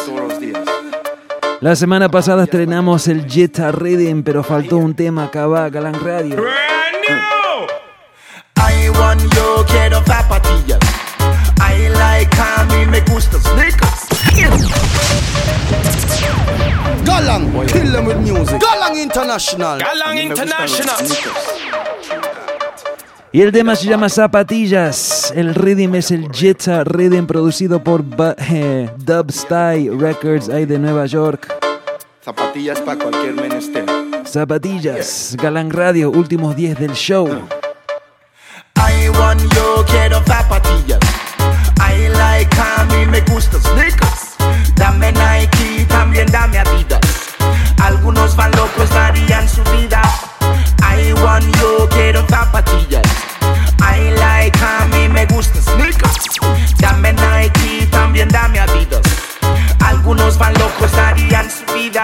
La 1.59 1.76
semana 1.76 2.07
pasada 2.07 2.45
estrenamos 2.45 3.09
el 3.09 3.30
Jetta 3.30 3.74
Rhythm, 3.74 4.24
pero 4.24 4.43
faltó 4.43 4.78
un 4.78 4.95
tema 4.95 5.26
acá 5.26 5.47
va, 5.47 5.70
Galán 5.70 5.95
Radio. 6.01 6.38
I 8.55 8.89
want 8.97 9.22
yo 9.36 9.65
quiero 9.67 10.01
zapatillas. 10.05 10.80
I 11.57 11.89
like 11.89 12.38
a 12.39 12.63
mí 12.65 12.86
me 12.86 13.01
gustan 13.01 13.41
sneakers. 13.41 14.07
Galang, 17.20 17.51
kill 17.67 17.91
them 17.91 18.05
with 18.05 18.17
music. 18.24 18.61
Galang 18.61 18.95
International. 18.95 19.78
Galang 19.78 20.17
International. 20.24 21.03
Y 23.34 23.41
el 23.41 23.51
tema 23.51 23.76
se 23.76 23.88
llama 23.88 24.07
Zapatillas. 24.07 25.34
El 25.36 25.53
rhythm 25.53 25.95
es 25.95 26.11
el 26.11 26.32
Jetta 26.32 26.86
Rhythm 26.86 27.28
producido 27.28 27.84
por 27.84 28.05
eh, 28.38 28.89
Dubstyle 28.99 29.99
Records 29.99 30.47
ahí 30.47 30.65
de 30.65 30.80
Nueva 30.80 31.07
York. 31.07 31.53
Zapatillas 32.24 32.80
para 32.80 32.97
cualquier 32.97 33.34
menester. 33.34 33.84
Zapatillas, 34.26 35.36
Galán 35.38 35.72
Radio, 35.72 36.11
últimos 36.11 36.55
10 36.55 36.80
del 36.80 36.93
show. 36.93 37.28
I 38.78 39.09
want 39.20 39.41
yo 39.53 39.84
quiero 39.86 40.24
zapatillas. 40.26 40.99
I 41.82 42.07
like 42.07 42.55
a 42.57 42.86
mí 42.86 43.05
me 43.05 43.20
gustan 43.30 43.61
sneakers. 43.61 44.38
Dame 44.76 45.11
Nike, 45.11 45.86
también 45.89 46.26
dame 46.32 46.59
Adidas. 46.59 46.99
Algunos 48.30 48.36
van 48.36 48.52
locos, 48.52 48.90
darían 48.92 49.50
su 49.50 49.64
vida. 49.72 50.02
I 50.82 51.14
want 51.24 51.46
yo 51.58 51.90
quiero 51.90 52.24
zapatillas. 52.28 53.02
I 53.80 54.12
like 54.20 54.60
a 54.62 54.86
mí 54.92 55.10
me 55.10 55.26
gustan 55.26 55.64
sneakers. 55.64 56.40
Dame 56.78 57.14
Nike, 57.14 57.88
también 57.88 58.30
dame 58.30 58.60
Adidas. 58.60 59.02
Algunos 59.80 60.38
van 60.38 60.54
locos, 60.60 60.92
darían 60.92 61.50
su 61.50 61.74
vida. 61.74 62.04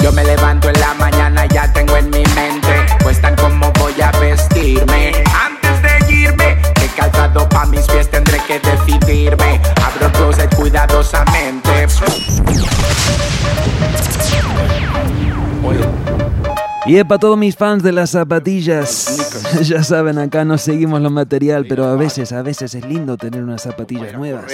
Yo 0.00 0.12
me 0.12 0.22
levanto 0.22 0.68
en 0.68 0.80
la 0.80 0.92
mañana, 0.94 1.46
ya 1.46 1.72
tengo 1.72 1.96
en 1.96 2.10
mi 2.10 2.24
mente, 2.34 2.86
pues 3.02 3.18
tan 3.22 3.34
como 3.36 3.72
voy 3.72 3.98
a 4.02 4.10
vestirme. 4.18 5.12
Antes 5.46 5.82
de 5.82 6.12
irme, 6.12 6.60
qué 6.74 6.88
calzado 6.88 7.48
pa' 7.48 7.64
mis 7.64 7.86
pies 7.86 8.10
tendré 8.10 8.38
que 8.46 8.60
decidirme. 8.60 9.60
Abro 9.82 10.06
el 10.06 10.12
closet 10.12 10.54
cuidadosamente. 10.54 11.77
Y 16.88 16.96
es 16.96 17.04
para 17.04 17.18
todos 17.18 17.36
mis 17.36 17.54
fans 17.54 17.82
de 17.82 17.92
las 17.92 18.10
zapatillas. 18.10 19.42
ya 19.62 19.82
saben, 19.84 20.18
acá 20.18 20.44
no 20.44 20.56
seguimos 20.58 21.00
lo 21.02 21.10
material, 21.10 21.66
pero 21.68 21.84
a 21.86 21.94
veces, 21.96 22.32
a 22.32 22.42
veces 22.42 22.74
es 22.74 22.84
lindo 22.84 23.16
tener 23.16 23.42
unas 23.42 23.62
zapatillas 23.62 24.14
nuevas. 24.14 24.44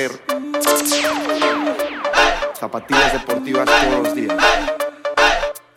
Zapatillas 2.59 3.13
deportivas 3.13 3.67
todos 3.67 4.03
los 4.05 4.15
días. 4.15 4.35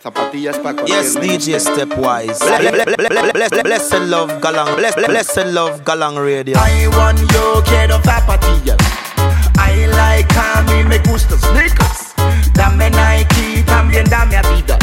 Zapatillas 0.01 0.57
para 0.57 0.75
cualquier 0.75 1.01
Yes, 1.03 1.19
DJ. 1.19 1.59
Stepwise. 1.59 2.39
Ble- 2.59 2.71
ble- 2.71 2.85
ble- 2.85 3.09
ble- 3.09 3.49
ble- 3.49 3.63
Blessed 3.63 3.99
love 4.07 4.31
Galang. 4.41 4.75
Bless- 4.75 4.95
Blessed 4.95 5.45
love 5.47 5.81
Galang 5.83 6.15
Radio. 6.17 6.57
I 6.57 6.87
want 6.87 7.19
yo 7.33 7.61
quiero 7.65 7.99
zapatillas. 8.03 8.77
I 9.57 9.85
like 9.87 10.33
a 10.37 10.63
mí 10.63 10.83
me 10.87 10.97
gustan 10.99 11.37
sneakers. 11.39 12.13
Dame 12.53 12.89
Nike, 12.89 13.63
también 13.65 14.05
dame 14.09 14.37
Adidas. 14.37 14.76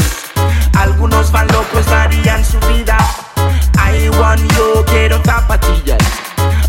Algunos 0.85 1.31
van 1.31 1.47
locos, 1.47 1.83
darían 1.87 2.45
su 2.45 2.59
vida. 2.67 2.95
I 3.75 4.07
want 4.19 4.39
yo 4.53 4.85
quiero 4.85 5.19
zapatillas. 5.25 5.97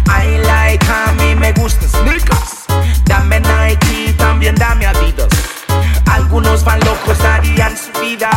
I 0.09 0.39
like 0.39 0.87
a 0.89 1.13
mí 1.13 1.35
me 1.35 1.53
gustan 1.53 1.87
sneakers. 1.87 2.65
Dame 3.05 3.41
Nike, 3.41 4.15
también 4.15 4.55
dame 4.55 4.87
Adidas. 4.87 5.29
Algunos 6.07 6.65
van 6.65 6.81
locos, 6.81 7.19
darían 7.19 7.77
su 7.77 7.93
vida. 8.01 8.31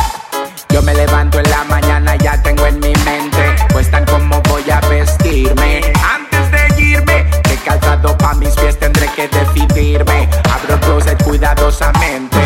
Yo 0.67 0.81
me 0.81 0.93
levanto 0.93 1.39
en 1.39 1.49
la 1.49 1.63
mañana, 1.63 2.17
ya 2.17 2.43
tengo 2.43 2.65
en 2.65 2.81
mi 2.81 2.93
mente, 3.05 3.55
pues 3.69 3.89
tan 3.89 4.03
como 4.05 4.41
voy 4.49 4.69
a 4.69 4.81
vestirme. 4.81 5.81
Antes 6.13 6.51
de 6.51 6.81
irme, 6.83 7.25
qué 7.43 7.55
calzado 7.55 8.17
pa' 8.17 8.33
mis 8.33 8.53
pies 8.55 8.77
tendré 8.77 9.07
que 9.15 9.29
decidirme. 9.29 10.27
Abro 10.51 10.73
el 10.73 10.79
closet 10.81 11.23
cuidadosamente. 11.23 12.38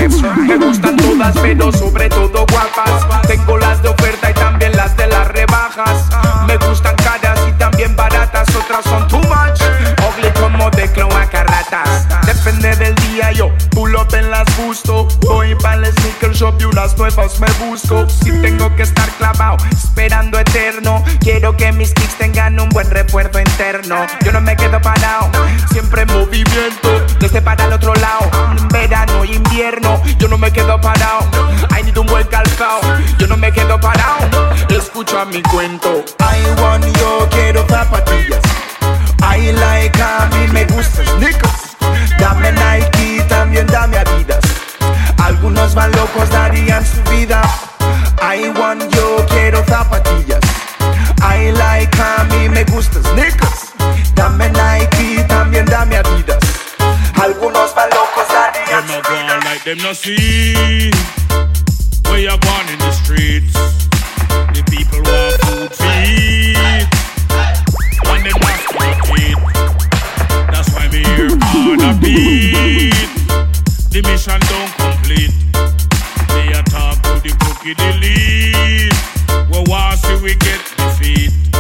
Todas, 1.24 1.38
pero 1.41 1.71
sobre 1.71 2.09
todo 2.09 2.45
guapas. 2.51 3.28
Tengo 3.28 3.57
las 3.57 3.82
de 3.82 3.89
oferta 3.89 4.30
y 4.30 4.34
también 4.34 4.76
las 4.76 4.95
de 4.97 5.07
las 5.07 5.28
rebajas. 5.30 6.09
Me 6.47 6.57
gustan 6.57 6.95
caras 6.97 7.39
y 7.47 7.51
también 7.53 7.95
baratas, 7.95 8.47
otras 8.55 8.84
son 8.84 9.07
too 9.07 9.19
much. 9.19 9.61
Ugly 10.09 10.32
como 10.39 10.69
de 10.71 10.91
cloaca 10.91 11.43
ratas. 11.43 12.07
Depende 12.26 12.76
del 12.76 12.95
día, 12.95 13.32
yo 13.32 13.51
pull 13.71 13.95
up 13.95 14.13
en 14.13 14.32
las 14.32 14.45
gusto. 14.57 15.07
Para 15.64 15.88
el 15.88 16.34
shop 16.34 16.55
y 16.59 16.66
unas 16.66 16.97
nuevas 16.97 17.39
me 17.39 17.47
busco. 17.66 18.07
Si 18.09 18.30
tengo 18.41 18.76
que 18.76 18.84
estar 18.84 19.09
clavado, 19.11 19.55
esperando 19.72 20.38
eterno. 20.38 21.01
Quiero 21.22 21.55
que 21.55 21.72
mis 21.72 21.93
kicks 21.93 22.18
tengan 22.18 22.59
un 22.59 22.68
buen 22.68 22.89
recuerdo 22.91 23.39
interno. 23.39 24.05
Yo 24.26 24.34
no 24.34 24.41
me 24.41 24.57
quedo 24.57 24.82
parado, 24.82 25.32
siempre 25.72 26.01
en 26.01 26.07
movimiento. 26.09 27.05
Desde 27.18 27.41
para 27.41 27.66
el 27.66 27.74
otro 27.74 27.93
lado, 27.95 28.30
verano 28.74 29.24
y 29.24 29.36
invierno. 29.36 30.01
Yo 30.20 30.28
no 30.28 30.38
me 30.38 30.51
quedo 30.51 30.82
parado, 30.82 31.30
I 31.80 31.82
need 31.84 31.97
un 31.97 32.07
buen 32.07 32.28
calzado. 32.28 32.82
Yo 33.18 33.28
no 33.28 33.38
me 33.38 33.51
quedo 33.53 33.80
parado, 33.80 34.20
escucha 34.70 35.24
mi 35.24 35.41
cuento. 35.43 36.03
I 36.20 36.61
want 36.61 36.86
yo 36.97 37.30
quiero 37.32 37.66
zapatillas. 37.70 38.12
Algunos 45.74 45.91
van 45.91 45.91
locos, 46.03 46.30
darían 46.30 46.86
su 46.86 47.01
vida. 47.09 47.41
I 48.21 48.49
want 48.59 48.84
yo 48.93 49.26
quiero 49.30 49.63
zapatillas. 49.65 50.39
I 51.19 51.51
like 51.51 51.97
a 51.99 52.24
mí 52.26 52.47
me 52.47 52.63
gustan 52.65 53.03
sneakers. 53.03 53.74
Dame 54.13 54.49
Nike, 54.49 55.24
también 55.28 55.65
dame 55.65 55.97
Adidas. 55.97 56.38
Algunos 57.19 57.74
van 57.74 57.89
locos, 57.89 58.28
darían 58.30 58.86
Them 58.86 58.99
a 58.99 59.01
go 59.01 59.15
on 59.15 59.39
like 59.45 59.63
them 59.63 59.78
no 59.80 59.93
see 59.93 60.91
Where 62.05 62.19
you 62.19 62.38
gone 62.38 62.69
in 62.69 62.78
the 62.78 62.91
streets 62.91 63.53
The 64.53 64.63
people 64.69 65.01
want 65.01 65.41
food 65.41 65.71
to 65.74 65.86
eat 66.05 66.88
And 68.05 68.26
them 68.26 68.38
have 68.41 68.65
to 68.69 69.13
eat 69.21 69.38
That's 70.51 70.69
why 70.74 70.88
me 70.89 71.03
here 71.15 71.32
on 71.32 71.82
a 71.82 71.93
beat 71.99 73.09
The 73.89 74.01
mission 74.03 74.43
the 77.72 77.93
lead. 78.01 78.91
We 79.49 79.64
want 79.72 79.99
see 79.99 80.16
we 80.22 80.36
get 80.36 80.59
defeat 80.76 81.53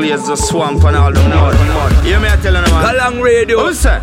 range, 0.00 0.26
the 0.26 0.26
Everglades, 0.26 0.28
the 0.28 0.36
swamp, 0.36 0.84
and 0.84 0.96
all 0.96 1.12
the 1.12 1.20
mud. 1.28 2.04
Hear 2.04 2.20
me, 2.20 2.28
I 2.28 2.36
tell 2.36 2.54
you, 2.54 2.60
man. 2.60 2.84
Galang 2.84 3.22
Radio. 3.22 3.64
Who 3.64 3.74
say? 3.74 4.00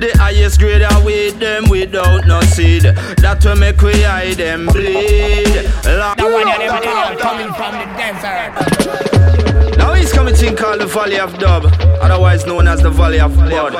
The 0.00 0.16
highest 0.16 0.60
grade 0.60 0.82
are 0.82 1.04
with 1.04 1.38
them 1.38 1.68
without 1.68 2.26
no 2.26 2.40
seed. 2.42 2.82
That 2.82 3.44
will 3.44 3.56
make 3.56 3.80
we 3.80 4.02
hide 4.02 4.36
them 4.36 4.66
bleed. 4.66 5.70
Lord. 5.84 7.18
coming 7.18 7.52
from 7.54 7.74
the 7.74 7.86
desert. 7.98 9.76
Now 9.76 9.94
he's 9.94 10.12
coming 10.12 10.34
to 10.34 10.54
called 10.54 10.80
the 10.80 10.86
Valley 10.86 11.18
of 11.18 11.38
Dub, 11.38 11.64
otherwise 12.00 12.46
known 12.46 12.68
as 12.68 12.80
the 12.82 12.90
Valley 12.90 13.20
of 13.20 13.36
Bud. 13.36 13.72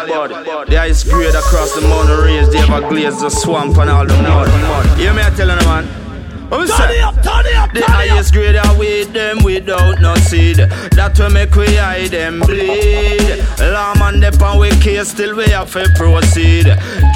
The 0.68 0.76
highest 0.76 1.08
grade 1.08 1.34
across 1.34 1.74
the 1.74 1.82
mountain 1.82 2.18
range, 2.20 2.48
the 2.48 2.58
Everglades, 2.58 3.20
the 3.20 3.30
swamp, 3.30 3.76
and 3.78 3.90
all 3.90 4.06
the 4.06 4.14
mud. 4.22 4.98
Hear 4.98 5.14
me, 5.14 5.22
I 5.22 5.30
tell 5.30 5.48
you, 5.48 5.66
man. 5.66 6.07
What 6.48 6.60
we 6.60 6.66
Turn 6.66 6.90
it 6.90 7.00
up, 7.00 7.14
turn 7.22 7.46
it 7.46 7.54
up, 7.56 7.72
The 7.74 7.80
turn 7.80 7.90
up. 7.90 7.96
highest 7.96 8.32
grade 8.32 8.56
are 8.56 8.78
with 8.78 9.12
them 9.12 9.42
without 9.44 10.00
no 10.00 10.14
seed. 10.16 10.56
That 10.56 11.18
will 11.18 11.28
make 11.30 11.54
we 11.54 11.74
hide 11.76 12.10
them 12.10 12.40
bleed. 12.40 13.44
Lamb 13.60 14.00
and 14.00 14.22
the 14.22 14.32
pan 14.38 14.58
we 14.58 14.70
case 14.80 15.08
still 15.10 15.36
we 15.36 15.44
have 15.50 15.70
to 15.72 15.84
proceed. 15.96 16.64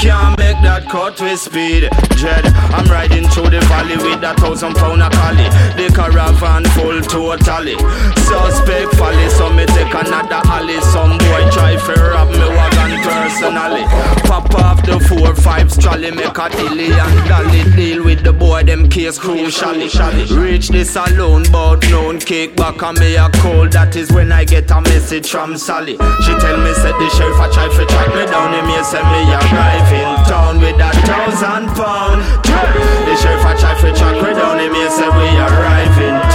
Can't 0.02 0.36
make 0.36 0.60
that 0.60 0.84
cut 0.90 1.18
with 1.20 1.40
speed. 1.40 1.88
Dread, 2.20 2.44
I'm 2.76 2.84
riding 2.92 3.24
through 3.28 3.48
the 3.50 3.60
valley 3.72 3.96
with 3.96 4.22
a 4.22 4.34
thousand 4.34 4.74
pound 4.76 5.00
a 5.00 5.08
collie. 5.08 5.48
The 5.80 5.88
caravan 5.96 6.64
full 6.76 7.00
totally. 7.00 7.76
Suspect 8.28 8.92
folly, 9.00 9.28
so 9.30 9.48
me 9.48 9.64
take 9.72 9.94
another 9.94 10.42
alley. 10.52 10.76
Some 10.92 11.16
boy 11.16 11.48
try 11.56 11.76
to 11.80 11.94
rob 12.12 12.28
me 12.36 12.48
wagon 12.52 13.00
personally. 13.00 13.84
Pop 14.28 14.52
off 14.60 14.84
the 14.84 15.00
four 15.08 15.34
five 15.36 15.72
trolley, 15.80 16.10
make 16.10 16.36
a 16.36 16.48
dilly 16.50 16.92
and 16.92 17.16
dolly. 17.28 17.64
Deal 17.72 18.04
with 18.04 18.22
the 18.24 18.32
boy, 18.32 18.62
them 18.64 18.88
case 18.90 19.18
crucially. 19.22 19.86
Reach 20.36 20.68
this 20.68 20.96
alone, 20.96 21.44
but 21.52 21.78
known 21.90 22.18
kick 22.18 22.56
back 22.56 22.82
on 22.82 22.98
me 22.98 23.14
a 23.14 23.30
call. 23.38 23.68
That 23.68 23.94
is 23.94 24.10
when 24.10 24.32
I 24.32 24.44
get 24.44 24.70
a 24.70 24.80
message 24.82 25.30
from 25.30 25.56
Sally. 25.56 25.94
She 26.26 26.32
tell 26.42 26.58
me 26.58 26.74
said 26.74 26.98
the 26.98 27.08
sheriff 27.14 27.38
a 27.38 27.46
try 27.54 27.68
to 27.70 27.84
track 27.86 28.10
me 28.18 28.26
down. 28.26 28.52
Him 28.52 28.66
here 28.66 28.84
say 28.84 29.00
me 29.00 29.22
arrive 29.30 29.92
in 29.94 30.10
town 30.26 30.58
with 30.58 30.74
a 30.74 30.90
thousand 31.06 31.70
pound. 31.78 32.20
The 33.06 33.14
sheriff 33.22 33.46
a 33.46 33.52
try 33.54 33.78
to 33.78 33.90
track 33.94 34.18
me 34.18 34.34
down. 34.34 34.58
Him 34.58 34.74
here 34.74 34.90
say 34.90 35.08
we 35.08 35.28
arrive 35.38 35.98
in 36.02 36.18
town. 36.26 36.31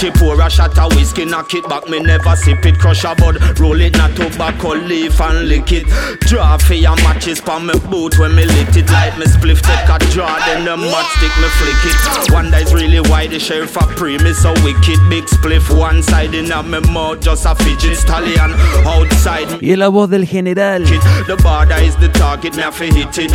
She 0.00 0.10
pour 0.10 0.40
a 0.40 0.48
shot 0.48 0.78
of 0.78 0.96
whiskey, 0.96 1.26
knock 1.26 1.52
it 1.52 1.68
back, 1.68 1.86
me 1.86 2.00
never 2.00 2.34
sip 2.34 2.64
it, 2.64 2.78
crush 2.78 3.04
a 3.04 3.14
bud, 3.14 3.36
roll 3.60 3.78
it, 3.82 3.98
not 3.98 4.16
tobacco 4.16 4.70
leaf 4.70 5.20
and 5.20 5.46
lick 5.46 5.72
it. 5.72 5.84
Draw 6.20 6.56
for 6.56 6.72
your 6.72 6.96
matches 7.04 7.38
pa 7.38 7.58
me 7.58 7.74
boot 7.90 8.18
when 8.18 8.34
me 8.34 8.46
lit 8.46 8.74
it, 8.74 8.88
like 8.90 9.18
me 9.18 9.26
spliff 9.26 9.60
take 9.60 9.88
a 9.92 9.98
draw, 10.10 10.38
then 10.46 10.64
the 10.64 10.74
matchstick 10.74 11.34
me 11.36 11.48
flick 11.60 11.84
it. 11.84 12.32
Wonder 12.32 12.56
is 12.56 12.72
really 12.72 13.00
why 13.10 13.26
the 13.26 13.38
sheriff 13.38 13.76
a 13.76 13.84
pre 13.94 14.16
me 14.24 14.32
so 14.32 14.54
wicked, 14.64 14.98
big 15.10 15.24
spliff 15.26 15.68
one 15.78 16.02
side 16.02 16.32
in 16.32 16.50
a 16.50 16.62
me 16.62 16.80
mouth, 16.90 17.20
just 17.20 17.44
a 17.44 17.54
fidget 17.56 17.98
stallion 17.98 18.54
outside. 18.86 19.60
Y 19.60 19.76
la 19.76 19.88
voz 19.90 20.08
del 20.08 20.24
general. 20.24 20.82
The 21.26 21.36
border 21.42 21.76
is 21.82 21.94
the 21.96 22.08
target, 22.08 22.56
me 22.56 22.62
have 22.62 22.78
hit 22.78 22.96
it, 23.18 23.32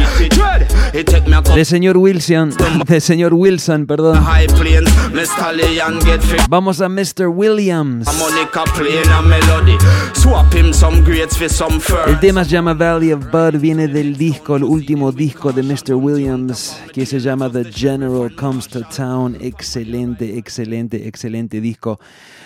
it. 0.95 1.05
Take 1.05 1.28
me 1.28 1.36
a 1.36 1.41
De 1.41 1.63
señor 1.63 1.97
Wilson, 1.97 2.55
de 2.88 3.01
señor 3.01 3.36
Wilson, 3.36 3.86
perdón. 3.86 4.18
high 4.24 4.47
planes, 4.47 4.89
me 5.13 5.26
stallion 5.26 5.99
get 5.99 6.24
fit. 6.24 6.41
Vamos 6.56 6.80
a 6.80 6.88
Mr. 6.88 7.28
Williams. 7.28 8.08
El 12.08 12.20
tema 12.22 12.45
se 12.45 12.49
llama 12.49 12.74
Valley 12.74 13.12
of 13.12 13.30
Bud, 13.30 13.60
viene 13.60 13.89
del 13.89 14.16
disco, 14.16 14.56
el 14.56 14.64
último 14.64 15.12
disco 15.12 15.51
de 15.51 15.62
Mr. 15.62 15.95
Williams, 15.95 16.82
que 16.93 17.06
se 17.06 17.20
llama 17.20 17.51
The 17.51 17.66
General 17.74 18.34
Comes 18.38 18.70
to 18.70 18.84
Town. 18.84 19.36
Excelente, 19.41 20.38
excelente, 20.38 21.06
excelente 21.06 21.60
disco. 21.60 21.99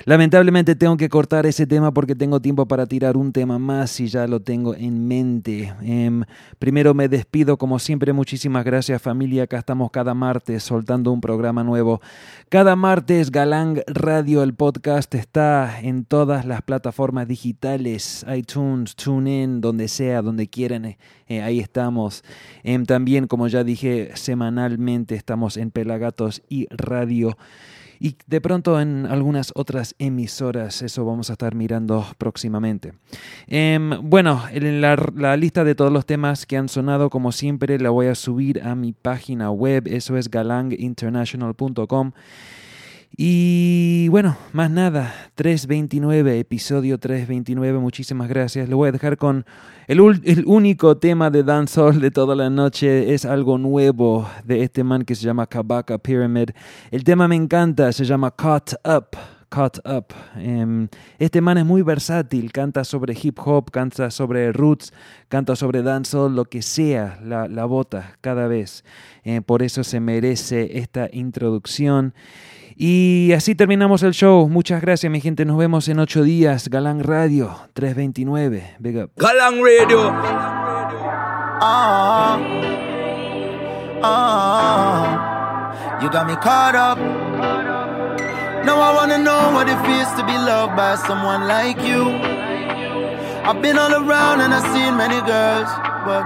Lamentablemente 0.05 0.75
tengo 0.75 0.97
que 0.97 1.07
cortar 1.07 1.45
ese 1.45 1.67
tema 1.67 1.93
porque 1.93 2.15
tengo 2.15 2.39
tiempo 2.39 2.67
para 2.67 2.87
tirar 2.87 3.15
un 3.15 3.31
tema 3.31 3.59
más 3.59 3.99
y 3.99 4.07
ya 4.07 4.25
lo 4.25 4.39
tengo 4.39 4.73
en 4.73 5.07
mente. 5.07 5.71
Em, 5.83 6.23
primero 6.57 6.95
me 6.95 7.07
despido, 7.09 7.57
como 7.57 7.77
siempre, 7.77 8.11
muchísimas 8.11 8.65
gracias 8.65 9.01
familia. 9.01 9.43
Acá 9.43 9.59
estamos 9.59 9.91
cada 9.91 10.15
martes 10.15 10.63
soltando 10.63 11.11
un 11.11 11.21
programa 11.21 11.63
nuevo. 11.63 12.01
Cada 12.49 12.75
martes 12.75 13.29
Galang 13.29 13.83
Radio, 13.99 14.43
el 14.43 14.53
podcast 14.53 15.13
está 15.13 15.81
en 15.81 16.05
todas 16.05 16.45
las 16.45 16.61
plataformas 16.61 17.27
digitales, 17.27 18.25
iTunes, 18.33 18.95
TuneIn, 18.95 19.59
donde 19.59 19.89
sea, 19.89 20.21
donde 20.21 20.47
quieran, 20.47 20.85
eh, 20.85 20.97
eh, 21.27 21.41
ahí 21.41 21.59
estamos. 21.59 22.23
Em, 22.63 22.85
también, 22.85 23.27
como 23.27 23.49
ya 23.49 23.65
dije, 23.65 24.11
semanalmente 24.13 25.15
estamos 25.15 25.57
en 25.57 25.71
Pelagatos 25.71 26.41
y 26.47 26.67
Radio. 26.69 27.37
Y 27.99 28.15
de 28.25 28.39
pronto 28.39 28.79
en 28.79 29.05
algunas 29.05 29.51
otras 29.53 29.93
emisoras, 29.99 30.81
eso 30.81 31.03
vamos 31.03 31.29
a 31.29 31.33
estar 31.33 31.53
mirando 31.53 32.05
próximamente. 32.17 32.93
Em, 33.47 33.91
bueno, 34.01 34.41
en 34.49 34.79
la, 34.79 34.95
la 35.13 35.35
lista 35.35 35.65
de 35.65 35.75
todos 35.75 35.91
los 35.91 36.05
temas 36.05 36.45
que 36.45 36.55
han 36.55 36.69
sonado, 36.69 37.09
como 37.09 37.33
siempre, 37.33 37.77
la 37.77 37.89
voy 37.89 38.07
a 38.07 38.15
subir 38.15 38.63
a 38.63 38.75
mi 38.75 38.93
página 38.93 39.51
web, 39.51 39.89
eso 39.89 40.15
es 40.15 40.31
galanginternational.com. 40.31 42.13
Y 43.17 44.07
bueno, 44.09 44.37
más 44.53 44.71
nada, 44.71 45.13
329, 45.35 46.39
episodio 46.39 46.97
329, 46.97 47.79
muchísimas 47.79 48.29
gracias. 48.29 48.69
Lo 48.69 48.77
voy 48.77 48.89
a 48.89 48.91
dejar 48.91 49.17
con 49.17 49.45
el, 49.87 49.99
el 50.23 50.45
único 50.45 50.97
tema 50.97 51.29
de 51.29 51.43
dancehall 51.43 51.99
de 51.99 52.11
toda 52.11 52.35
la 52.35 52.49
noche, 52.49 53.13
es 53.13 53.25
algo 53.25 53.57
nuevo 53.57 54.29
de 54.45 54.63
este 54.63 54.83
man 54.83 55.03
que 55.03 55.15
se 55.15 55.25
llama 55.25 55.47
Kabaka 55.47 55.97
Pyramid. 55.97 56.51
El 56.91 57.03
tema 57.03 57.27
me 57.27 57.35
encanta, 57.35 57.91
se 57.91 58.05
llama 58.05 58.31
Caught 58.31 58.73
Up. 58.85 59.17
Caught 59.49 59.79
Up. 59.85 60.13
Em, 60.37 60.87
este 61.17 61.41
man 61.41 61.57
es 61.57 61.65
muy 61.65 61.81
versátil, 61.81 62.51
canta 62.51 62.83
sobre 62.83 63.17
hip 63.19 63.39
hop, 63.43 63.71
canta 63.71 64.11
sobre 64.11 64.51
roots, 64.51 64.93
canta 65.27 65.55
sobre 65.55 65.81
dancehall, 65.81 66.35
lo 66.35 66.45
que 66.45 66.61
sea, 66.61 67.19
la, 67.23 67.47
la 67.47 67.65
bota 67.65 68.15
cada 68.21 68.47
vez. 68.47 68.85
Eh, 69.23 69.41
por 69.41 69.63
eso 69.63 69.83
se 69.83 69.99
merece 69.99 70.77
esta 70.77 71.09
introducción. 71.11 72.13
Y 72.81 73.33
así 73.33 73.55
terminamos 73.55 74.03
el 74.03 74.13
show. 74.13 74.47
Muchas 74.47 74.81
gracias, 74.81 75.11
mi 75.11 75.19
gente. 75.19 75.43
Nos 75.43 75.57
vemos 75.57 75.89
en 75.89 75.99
ocho 75.99 76.23
días. 76.23 76.69
Galán 76.69 77.03
Radio 77.03 77.53
329. 77.73 78.77
Big 78.79 78.95
up. 78.97 79.11
Galang 79.17 79.61
Radio. 79.61 80.09
Ah, 81.61 82.39
ah, 84.01 85.99
you 86.01 86.09
got 86.09 86.25
me 86.25 86.35
caught 86.37 86.75
up. 86.75 86.97
Now 88.63 88.79
I 88.79 88.93
wanna 88.95 89.17
know 89.17 89.51
what 89.51 89.67
it 89.67 89.77
feels 89.83 90.15
to 90.15 90.23
be 90.25 90.37
loved 90.37 90.77
by 90.77 90.95
someone 91.05 91.49
like 91.49 91.85
you. 91.85 92.05
I've 93.43 93.61
been 93.61 93.77
all 93.77 93.91
around 93.91 94.39
and 94.39 94.53
I've 94.53 94.63
seen 94.71 94.95
many 94.95 95.19
girls, 95.27 95.67
but 96.05 96.23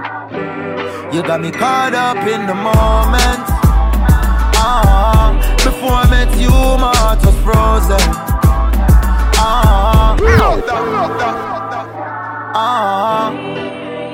you 1.12 1.20
got 1.24 1.40
me 1.40 1.50
caught 1.50 1.94
up 1.94 2.18
in 2.18 2.46
the 2.46 2.54
moment. 2.54 3.42
Ah, 4.54 5.34
before 5.84 6.00
I 6.00 6.08
met 6.08 6.32
you, 6.40 6.48
my 6.80 6.96
heart 6.96 7.20
was 7.20 7.36
frozen. 7.44 8.00
Ah, 9.36 10.16
ah. 12.54 13.28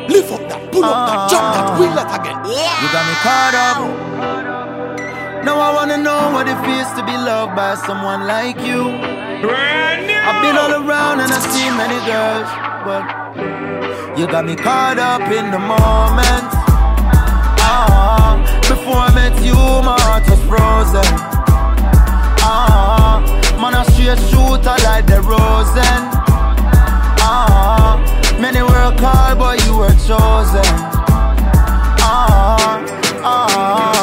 Lift 0.08 0.32
up 0.32 0.42
that, 0.50 0.72
pull 0.72 0.82
up 0.82 1.06
that, 1.06 1.30
jump 1.30 1.46
that, 1.54 1.78
wheel 1.78 1.94
that 1.94 2.10
again. 2.18 2.42
You 2.42 2.88
got 2.90 3.06
me 3.06 3.14
caught 3.22 3.54
up. 3.54 3.78
Now 5.46 5.60
I 5.62 5.70
wanna 5.72 5.98
know 5.98 6.34
what 6.34 6.48
it 6.48 6.58
feels 6.66 6.90
to 6.98 7.06
be 7.06 7.14
loved 7.14 7.54
by 7.54 7.76
someone 7.86 8.26
like 8.26 8.58
you. 8.66 8.90
Brand 9.38 10.10
new. 10.10 10.18
I've 10.26 10.42
been 10.42 10.58
all 10.58 10.74
around 10.74 11.20
and 11.22 11.30
I've 11.30 11.46
seen 11.54 11.70
many 11.78 12.02
girls, 12.02 12.50
but 12.82 13.06
you 14.18 14.26
got 14.26 14.44
me 14.44 14.56
caught 14.56 14.98
up 14.98 15.22
in 15.30 15.52
the 15.54 15.62
moment. 15.62 16.50
Ah, 17.62 18.42
before 18.66 19.06
I 19.06 19.14
met 19.14 19.38
you, 19.40 19.54
my 19.86 19.94
heart 20.02 20.26
was 20.28 20.42
frozen. 20.50 21.39
Man, 23.60 23.74
a 23.74 23.84
straight 23.92 24.18
shooter 24.30 24.76
like 24.84 25.06
the 25.06 25.20
Rosen. 25.22 26.00
Ah, 27.22 28.00
many 28.40 28.62
work 28.62 28.98
hard, 28.98 29.38
but 29.38 29.64
you 29.66 29.76
were 29.76 29.94
chosen. 30.06 30.64
Ah, 32.02 32.84
ah. 33.22 33.99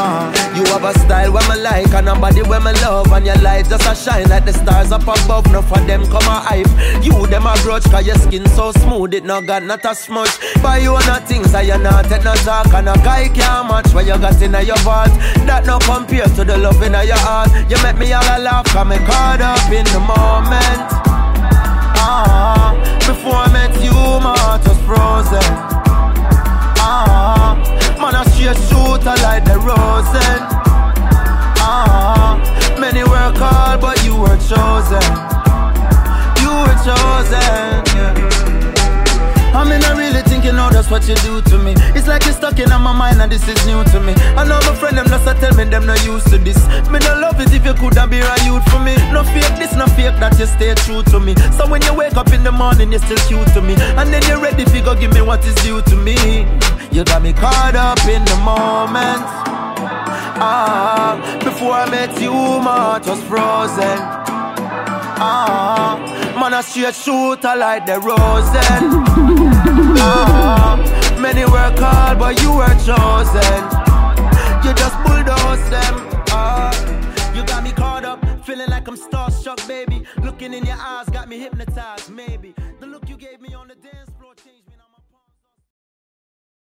A 0.88 0.94
style 1.00 1.34
where 1.34 1.44
me 1.50 1.62
like 1.62 1.94
and 1.94 2.08
a 2.08 2.16
body 2.16 2.42
where 2.44 2.62
me 2.62 2.72
love 2.80 3.12
And 3.12 3.26
your 3.26 3.36
light 3.40 3.68
just 3.68 3.84
a 3.84 3.94
shine 3.94 4.30
like 4.30 4.46
the 4.46 4.54
stars 4.54 4.90
up 4.94 5.02
above. 5.02 5.52
No 5.52 5.62
for 5.62 5.80
them 5.80 6.06
come 6.06 6.24
a 6.24 6.40
hype. 6.40 7.04
You 7.04 7.28
them 7.28 7.46
a 7.46 7.54
grudge 7.60 7.84
cause 7.92 8.08
your 8.08 8.16
skin 8.16 8.48
so 8.56 8.72
smooth 8.72 9.14
It 9.14 9.26
no 9.26 9.42
got 9.42 9.64
not 9.64 9.84
a 9.84 9.94
smudge 9.94 10.32
Buy 10.64 10.78
you 10.78 10.96
on 10.96 11.04
things 11.28 11.52
that 11.52 11.66
you 11.66 11.78
not 11.78 12.06
take 12.06 12.24
no 12.24 12.34
talk 12.36 12.72
And 12.72 12.88
a 12.88 12.96
guy 13.04 13.28
can't 13.28 13.68
match 13.68 13.94
what 13.94 14.06
you 14.08 14.18
got 14.18 14.42
in 14.42 14.54
your 14.66 14.80
vault. 14.88 15.12
That 15.44 15.66
no 15.66 15.78
compare 15.80 16.24
to 16.24 16.44
the 16.46 16.58
love 16.58 16.82
in 16.82 16.94
your 16.94 17.20
heart. 17.20 17.52
You 17.70 17.76
make 17.84 17.98
me 17.98 18.14
all 18.14 18.24
a 18.24 18.40
laugh 18.40 18.72
cause 18.72 18.88
me 18.88 18.96
caught 19.04 19.44
up 19.44 19.68
in 19.68 19.84
the 19.92 20.00
moment. 20.00 20.88
Ah, 22.00 22.72
before 23.04 23.36
I 23.36 23.52
met 23.52 23.76
you 23.84 23.92
my 24.24 24.40
heart 24.40 24.64
was 24.64 24.80
frozen. 24.88 25.44
Ah, 26.80 27.60
man 28.00 28.16
a 28.16 28.24
straight 28.32 28.56
shooter 28.72 29.18
Many 32.80 33.04
were 33.04 33.32
called, 33.36 33.82
but 33.82 34.04
you 34.06 34.16
were 34.16 34.38
chosen. 34.48 35.04
You 36.42 36.52
were 36.64 36.78
chosen. 36.86 37.84
Yeah. 37.96 38.38
I 39.58 39.64
mean, 39.64 39.82
I 39.84 39.98
really 39.98 40.22
think 40.22 40.46
you 40.46 40.52
oh, 40.52 40.56
know 40.56 40.70
that's 40.70 40.92
what 40.92 41.08
you 41.10 41.16
do 41.26 41.42
to 41.42 41.58
me. 41.58 41.74
It's 41.98 42.08
like 42.08 42.24
you're 42.26 42.38
stuck 42.38 42.60
in 42.60 42.70
my 42.70 42.94
mind 42.94 43.20
and 43.20 43.32
this 43.32 43.48
is 43.48 43.58
new 43.66 43.84
to 43.86 44.00
me. 44.00 44.14
I 44.38 44.46
know 44.46 44.62
my 44.62 44.76
friend 44.76 44.96
them 44.96 45.08
just 45.08 45.26
tell 45.26 45.54
me 45.56 45.64
them 45.64 45.88
not 45.88 45.98
used 46.06 46.30
to 46.30 46.38
this. 46.38 46.62
Me 46.94 47.00
no 47.00 47.18
love 47.18 47.42
it 47.42 47.52
if 47.52 47.66
you 47.66 47.74
couldn't 47.74 48.10
be 48.12 48.22
right 48.22 48.46
youth 48.46 48.64
for 48.70 48.80
me. 48.80 48.94
No 49.12 49.24
fake 49.24 49.58
this, 49.58 49.74
no 49.74 49.88
fake 49.98 50.14
that 50.22 50.38
you 50.38 50.46
stay 50.46 50.76
true 50.86 51.02
to 51.10 51.20
me. 51.20 51.34
So 51.58 51.68
when 51.68 51.82
you 51.82 51.94
wake 51.96 52.18
up 52.18 52.32
in 52.32 52.44
the 52.44 52.52
morning, 52.52 52.92
you're 52.92 53.02
still 53.02 53.18
cute 53.26 53.48
to 53.58 53.62
me. 53.62 53.74
And 53.98 54.14
then 54.14 54.22
you're 54.30 54.40
ready, 54.40 54.64
figure 54.66 54.94
give 54.94 55.12
me 55.12 55.22
what 55.22 55.44
is 55.44 55.56
due 55.66 55.82
to 55.82 55.96
me. 55.96 56.46
You 56.92 57.04
got 57.04 57.24
me 57.24 57.34
caught 57.34 57.76
up 57.76 58.00
in 58.06 58.24
the 58.26 58.38
moment. 58.46 59.47
Ah, 60.40 61.40
before 61.44 61.74
I 61.74 61.90
met 61.90 62.22
you, 62.22 62.32
my 62.32 62.78
heart 62.78 63.08
was 63.08 63.22
frozen. 63.24 63.98
Ah, 65.20 65.98
man, 66.40 66.54
a 66.54 66.62
straight 66.62 66.94
shooter 66.94 67.56
like 67.56 67.86
the 67.88 68.00
Rosen. 68.00 69.04
Ah, 70.00 70.78
many 71.20 71.44
work 71.46 71.80
hard, 71.80 72.20
but 72.20 72.40
you 72.42 72.52
were 72.52 72.76
chosen. 72.86 73.62
You 74.64 74.74
just 74.74 74.96
bulldoze 75.04 75.70
them. 75.70 75.96
Ah, 76.30 76.72
you 77.36 77.44
got 77.46 77.64
me 77.64 77.72
caught 77.72 78.06
up, 78.06 78.24
feeling 78.46 78.70
like 78.70 78.88
I'm 78.88 78.96
starstruck, 78.96 79.68
baby. 79.68 80.04
Looking 80.22 80.54
in 80.54 80.66
your 80.66 80.78
eyes, 80.80 81.10
got 81.10 81.28
me 81.28 81.40
hypnotized, 81.40 82.12
maybe. 82.12 82.54